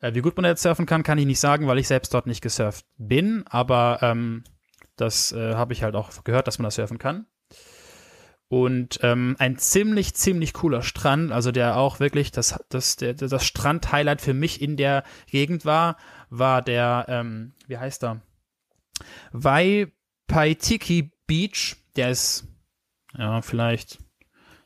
Äh, 0.00 0.14
wie 0.14 0.20
gut 0.20 0.36
man 0.36 0.44
jetzt 0.44 0.62
surfen 0.62 0.84
kann, 0.84 1.02
kann 1.02 1.16
ich 1.16 1.24
nicht 1.24 1.40
sagen, 1.40 1.66
weil 1.66 1.78
ich 1.78 1.88
selbst 1.88 2.12
dort 2.12 2.26
nicht 2.26 2.42
gesurft 2.42 2.84
bin, 2.98 3.44
aber 3.48 4.00
ähm, 4.02 4.44
das 4.96 5.32
äh, 5.32 5.54
habe 5.54 5.72
ich 5.72 5.82
halt 5.82 5.94
auch 5.94 6.24
gehört, 6.24 6.46
dass 6.46 6.58
man 6.58 6.64
das 6.64 6.74
surfen 6.74 6.98
kann. 6.98 7.26
Und 8.48 9.00
ähm, 9.02 9.36
ein 9.38 9.58
ziemlich, 9.58 10.14
ziemlich 10.14 10.52
cooler 10.52 10.82
Strand, 10.82 11.32
also 11.32 11.50
der 11.50 11.76
auch 11.76 11.98
wirklich 11.98 12.30
das, 12.30 12.62
das, 12.68 12.96
das 12.96 13.44
Strand-Highlight 13.44 14.20
für 14.20 14.34
mich 14.34 14.60
in 14.62 14.76
der 14.76 15.02
Gegend 15.28 15.64
war, 15.64 15.96
war 16.30 16.62
der, 16.62 17.06
ähm, 17.08 17.54
wie 17.66 17.78
heißt 17.78 18.04
er? 18.04 18.20
Waipaitiki 19.32 21.12
Beach, 21.26 21.76
der 21.96 22.10
ist 22.10 22.46
ja 23.16 23.42
vielleicht 23.42 23.98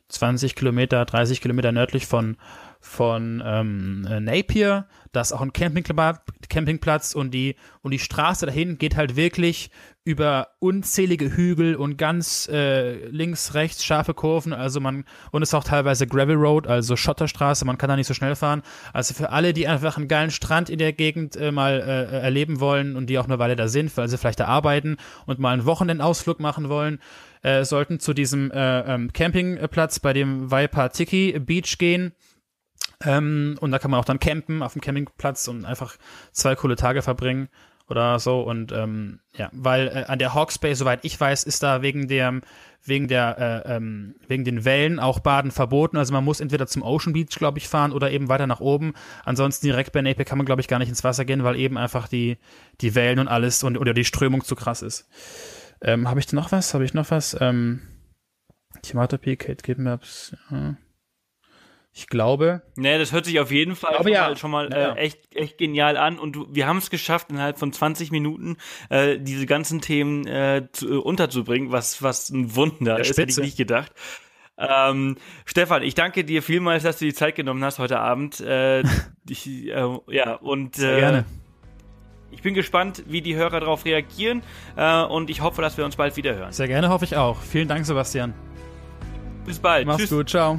20 0.09 0.55
Kilometer, 0.55 1.05
30 1.05 1.41
Kilometer 1.41 1.71
nördlich 1.71 2.05
von 2.05 2.37
von 2.81 3.41
ähm, 3.45 4.01
Napier. 4.01 4.87
Da 5.11 5.21
ist 5.21 5.31
auch 5.31 5.41
ein 5.41 5.53
Campingplatz 5.53 7.13
und 7.13 7.31
die, 7.31 7.55
und 7.81 7.91
die 7.91 7.99
Straße 7.99 8.45
dahin 8.45 8.77
geht 8.77 8.95
halt 8.95 9.15
wirklich 9.15 9.69
über 10.03 10.47
unzählige 10.59 11.35
Hügel 11.35 11.75
und 11.75 11.97
ganz 11.97 12.49
äh, 12.51 13.05
links, 13.09 13.53
rechts 13.53 13.85
scharfe 13.85 14.15
Kurven. 14.15 14.51
Also 14.51 14.79
man, 14.79 15.05
und 15.31 15.43
es 15.43 15.49
ist 15.49 15.53
auch 15.53 15.63
teilweise 15.63 16.07
Gravel 16.07 16.37
Road, 16.37 16.65
also 16.65 16.95
Schotterstraße, 16.95 17.65
man 17.65 17.77
kann 17.77 17.89
da 17.89 17.95
nicht 17.95 18.07
so 18.07 18.15
schnell 18.15 18.35
fahren. 18.35 18.63
Also 18.93 19.13
für 19.13 19.29
alle, 19.29 19.53
die 19.53 19.67
einfach 19.67 19.97
einen 19.97 20.07
geilen 20.07 20.31
Strand 20.31 20.71
in 20.71 20.79
der 20.79 20.91
Gegend 20.91 21.35
äh, 21.35 21.51
mal 21.51 21.79
äh, 21.79 22.19
erleben 22.19 22.59
wollen 22.59 22.95
und 22.95 23.07
die 23.07 23.19
auch 23.19 23.25
eine 23.25 23.37
Weile 23.37 23.55
da 23.55 23.67
sind, 23.67 23.95
weil 23.95 24.07
sie 24.07 24.17
vielleicht 24.17 24.39
da 24.39 24.45
arbeiten 24.45 24.97
und 25.27 25.37
mal 25.37 25.53
einen 25.53 25.65
Wochenendausflug 25.65 26.39
machen 26.39 26.67
wollen, 26.67 26.99
äh, 27.43 27.63
sollten 27.63 27.99
zu 27.99 28.15
diesem 28.15 28.49
äh, 28.49 28.79
ähm, 28.81 29.13
Campingplatz 29.13 29.99
bei 29.99 30.13
dem 30.13 30.49
Waipatiki 30.49 31.39
Beach 31.39 31.77
gehen 31.77 32.13
ähm, 33.03 33.57
und 33.59 33.71
da 33.71 33.79
kann 33.79 33.91
man 33.91 33.99
auch 33.99 34.05
dann 34.05 34.19
campen 34.19 34.63
auf 34.63 34.73
dem 34.73 34.81
Campingplatz 34.81 35.47
und 35.47 35.65
einfach 35.65 35.97
zwei 36.31 36.55
coole 36.55 36.75
Tage 36.75 37.01
verbringen 37.01 37.49
oder 37.91 38.19
so. 38.19 38.41
Und 38.41 38.71
ähm, 38.71 39.19
ja, 39.35 39.49
weil 39.51 39.87
äh, 39.87 40.05
an 40.07 40.17
der 40.17 40.33
Hawkspace, 40.33 40.79
soweit 40.79 41.03
ich 41.03 41.19
weiß, 41.19 41.43
ist 41.43 41.61
da 41.61 41.81
wegen 41.81 42.07
der 42.07 42.41
wegen 42.83 43.07
der 43.07 43.63
äh, 43.65 43.75
ähm, 43.75 44.15
wegen 44.27 44.43
den 44.43 44.65
Wellen 44.65 44.99
auch 44.99 45.19
Baden 45.19 45.51
verboten. 45.51 45.97
Also 45.97 46.13
man 46.13 46.23
muss 46.23 46.39
entweder 46.39 46.65
zum 46.65 46.81
Ocean 46.81 47.13
Beach, 47.13 47.37
glaube 47.37 47.59
ich, 47.59 47.67
fahren 47.67 47.91
oder 47.91 48.09
eben 48.09 48.29
weiter 48.29 48.47
nach 48.47 48.59
oben. 48.59 48.93
Ansonsten 49.23 49.67
direkt 49.67 49.91
bei 49.91 50.01
Napier 50.01 50.25
kann 50.25 50.39
man, 50.39 50.45
glaube 50.45 50.61
ich, 50.61 50.67
gar 50.67 50.79
nicht 50.79 50.89
ins 50.89 51.03
Wasser 51.03 51.25
gehen, 51.25 51.43
weil 51.43 51.57
eben 51.57 51.77
einfach 51.77 52.07
die 52.07 52.37
die 52.79 52.95
Wellen 52.95 53.19
und 53.19 53.27
alles 53.27 53.63
und 53.63 53.77
oder 53.77 53.93
die 53.93 54.05
Strömung 54.05 54.43
zu 54.43 54.55
krass 54.55 54.81
ist. 54.81 55.07
Ähm, 55.81 56.07
Habe 56.07 56.19
ich 56.19 56.27
da 56.27 56.35
noch 56.35 56.51
was? 56.51 56.73
Habe 56.73 56.85
ich 56.85 56.93
noch 56.93 57.11
was? 57.11 57.37
Ähm, 57.39 57.81
Timatopie, 58.81 59.35
Kate 59.35 59.63
Gibb 59.63 59.79
Maps. 59.79 60.35
Ja. 60.49 60.75
Ich 61.93 62.07
glaube. 62.07 62.61
Nee, 62.77 62.97
das 62.97 63.11
hört 63.11 63.25
sich 63.25 63.39
auf 63.39 63.51
jeden 63.51 63.75
Fall 63.75 63.97
schon 63.97 64.07
ja. 64.07 64.21
mal, 64.21 64.37
schon 64.37 64.51
mal 64.51 64.71
äh, 64.71 64.93
echt, 64.95 65.35
echt 65.35 65.57
genial 65.57 65.97
an. 65.97 66.19
Und 66.19 66.33
du, 66.33 66.47
wir 66.49 66.65
haben 66.65 66.77
es 66.77 66.89
geschafft, 66.89 67.29
innerhalb 67.31 67.59
von 67.59 67.73
20 67.73 68.11
Minuten 68.11 68.57
äh, 68.89 69.19
diese 69.19 69.45
ganzen 69.45 69.81
Themen 69.81 70.25
äh, 70.25 70.67
zu, 70.71 70.89
äh, 70.89 70.95
unterzubringen, 70.95 71.71
was, 71.71 72.01
was 72.01 72.29
ein 72.29 72.55
Wunder 72.55 72.99
ist, 72.99 73.17
hätte 73.17 73.31
ich 73.31 73.37
nicht 73.37 73.57
gedacht. 73.57 73.91
Ähm, 74.57 75.17
Stefan, 75.45 75.83
ich 75.83 75.95
danke 75.95 76.23
dir 76.23 76.41
vielmals, 76.41 76.83
dass 76.83 76.99
du 76.99 77.05
die 77.05 77.13
Zeit 77.13 77.35
genommen 77.35 77.63
hast 77.63 77.79
heute 77.79 77.99
Abend. 77.99 78.39
Äh, 78.39 78.83
ich, 79.29 79.47
äh, 79.47 79.97
ja, 80.07 80.35
und 80.35 80.75
Sehr 80.75 80.97
gerne. 80.97 81.25
Ich 82.33 82.41
bin 82.41 82.53
gespannt, 82.53 83.03
wie 83.07 83.21
die 83.21 83.35
Hörer 83.35 83.59
darauf 83.59 83.83
reagieren 83.83 84.41
äh, 84.77 85.03
und 85.03 85.29
ich 85.29 85.41
hoffe, 85.41 85.61
dass 85.61 85.77
wir 85.77 85.83
uns 85.83 85.97
bald 85.97 86.15
wieder 86.15 86.33
hören. 86.35 86.53
Sehr 86.53 86.69
gerne, 86.69 86.87
hoffe 86.87 87.03
ich 87.03 87.17
auch. 87.17 87.37
Vielen 87.41 87.67
Dank, 87.67 87.85
Sebastian. 87.85 88.33
Bis 89.45 89.59
bald. 89.59 89.85
Mach's 89.85 89.97
Tschüss. 89.97 90.11
gut, 90.11 90.29
ciao. 90.29 90.57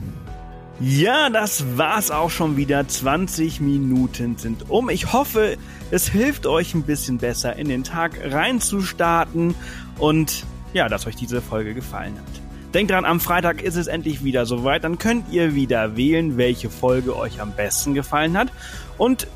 Ja, 0.80 1.30
das 1.30 1.76
war's 1.76 2.10
auch 2.10 2.30
schon 2.30 2.56
wieder. 2.56 2.86
20 2.86 3.60
Minuten 3.60 4.36
sind 4.36 4.70
um. 4.70 4.90
Ich 4.90 5.12
hoffe, 5.12 5.56
es 5.90 6.08
hilft 6.08 6.46
euch 6.46 6.74
ein 6.74 6.82
bisschen 6.82 7.18
besser 7.18 7.56
in 7.56 7.68
den 7.68 7.84
Tag 7.84 8.18
reinzustarten 8.24 9.54
und 9.98 10.44
ja, 10.72 10.88
dass 10.88 11.06
euch 11.06 11.16
diese 11.16 11.40
Folge 11.42 11.74
gefallen 11.74 12.14
hat. 12.16 12.42
Denkt 12.74 12.90
dran, 12.90 13.04
am 13.04 13.20
Freitag 13.20 13.62
ist 13.62 13.76
es 13.76 13.86
endlich 13.86 14.24
wieder 14.24 14.46
soweit. 14.46 14.82
Dann 14.82 14.98
könnt 14.98 15.30
ihr 15.30 15.54
wieder 15.54 15.96
wählen, 15.96 16.38
welche 16.38 16.70
Folge 16.70 17.14
euch 17.16 17.40
am 17.40 17.52
besten 17.52 17.92
gefallen 17.92 18.36
hat. 18.36 18.48
Und 18.96 19.26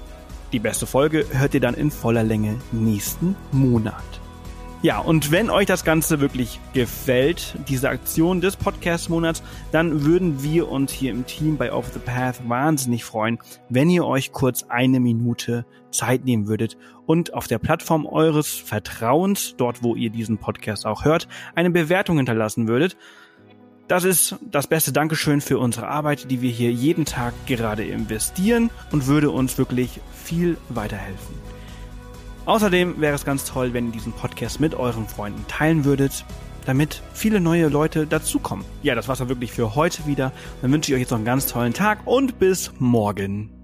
die 0.52 0.58
beste 0.58 0.86
Folge 0.86 1.26
hört 1.32 1.52
ihr 1.52 1.60
dann 1.60 1.74
in 1.74 1.90
voller 1.90 2.24
Länge 2.24 2.56
nächsten 2.72 3.36
Monat. 3.52 4.15
Ja, 4.86 5.00
und 5.00 5.32
wenn 5.32 5.50
euch 5.50 5.66
das 5.66 5.82
Ganze 5.82 6.20
wirklich 6.20 6.60
gefällt, 6.72 7.56
diese 7.66 7.88
Aktion 7.88 8.40
des 8.40 8.54
Podcast-Monats, 8.54 9.42
dann 9.72 10.04
würden 10.04 10.44
wir 10.44 10.70
uns 10.70 10.92
hier 10.92 11.10
im 11.10 11.26
Team 11.26 11.56
bei 11.56 11.72
Off 11.72 11.90
the 11.92 11.98
Path 11.98 12.48
wahnsinnig 12.48 13.04
freuen, 13.04 13.40
wenn 13.68 13.90
ihr 13.90 14.06
euch 14.06 14.30
kurz 14.30 14.62
eine 14.68 15.00
Minute 15.00 15.66
Zeit 15.90 16.24
nehmen 16.24 16.46
würdet 16.46 16.78
und 17.04 17.34
auf 17.34 17.48
der 17.48 17.58
Plattform 17.58 18.06
eures 18.06 18.54
Vertrauens, 18.54 19.56
dort 19.56 19.82
wo 19.82 19.96
ihr 19.96 20.10
diesen 20.10 20.38
Podcast 20.38 20.86
auch 20.86 21.04
hört, 21.04 21.26
eine 21.56 21.70
Bewertung 21.70 22.18
hinterlassen 22.18 22.68
würdet. 22.68 22.96
Das 23.88 24.04
ist 24.04 24.36
das 24.48 24.68
beste 24.68 24.92
Dankeschön 24.92 25.40
für 25.40 25.58
unsere 25.58 25.88
Arbeit, 25.88 26.30
die 26.30 26.42
wir 26.42 26.50
hier 26.52 26.70
jeden 26.70 27.06
Tag 27.06 27.34
gerade 27.48 27.84
investieren 27.84 28.70
und 28.92 29.08
würde 29.08 29.32
uns 29.32 29.58
wirklich 29.58 30.00
viel 30.12 30.56
weiterhelfen. 30.68 31.55
Außerdem 32.46 33.00
wäre 33.00 33.14
es 33.14 33.24
ganz 33.24 33.44
toll, 33.44 33.72
wenn 33.72 33.86
ihr 33.86 33.92
diesen 33.92 34.12
Podcast 34.12 34.60
mit 34.60 34.74
euren 34.74 35.06
Freunden 35.08 35.44
teilen 35.48 35.84
würdet, 35.84 36.24
damit 36.64 37.02
viele 37.12 37.40
neue 37.40 37.68
Leute 37.68 38.06
dazukommen. 38.06 38.64
Ja, 38.82 38.94
das 38.94 39.08
war's 39.08 39.18
dann 39.18 39.28
wirklich 39.28 39.52
für 39.52 39.74
heute 39.74 40.06
wieder. 40.06 40.32
Dann 40.62 40.72
wünsche 40.72 40.90
ich 40.90 40.94
euch 40.94 41.00
jetzt 41.00 41.10
noch 41.10 41.18
einen 41.18 41.24
ganz 41.24 41.46
tollen 41.46 41.74
Tag 41.74 42.06
und 42.06 42.38
bis 42.38 42.72
morgen. 42.78 43.55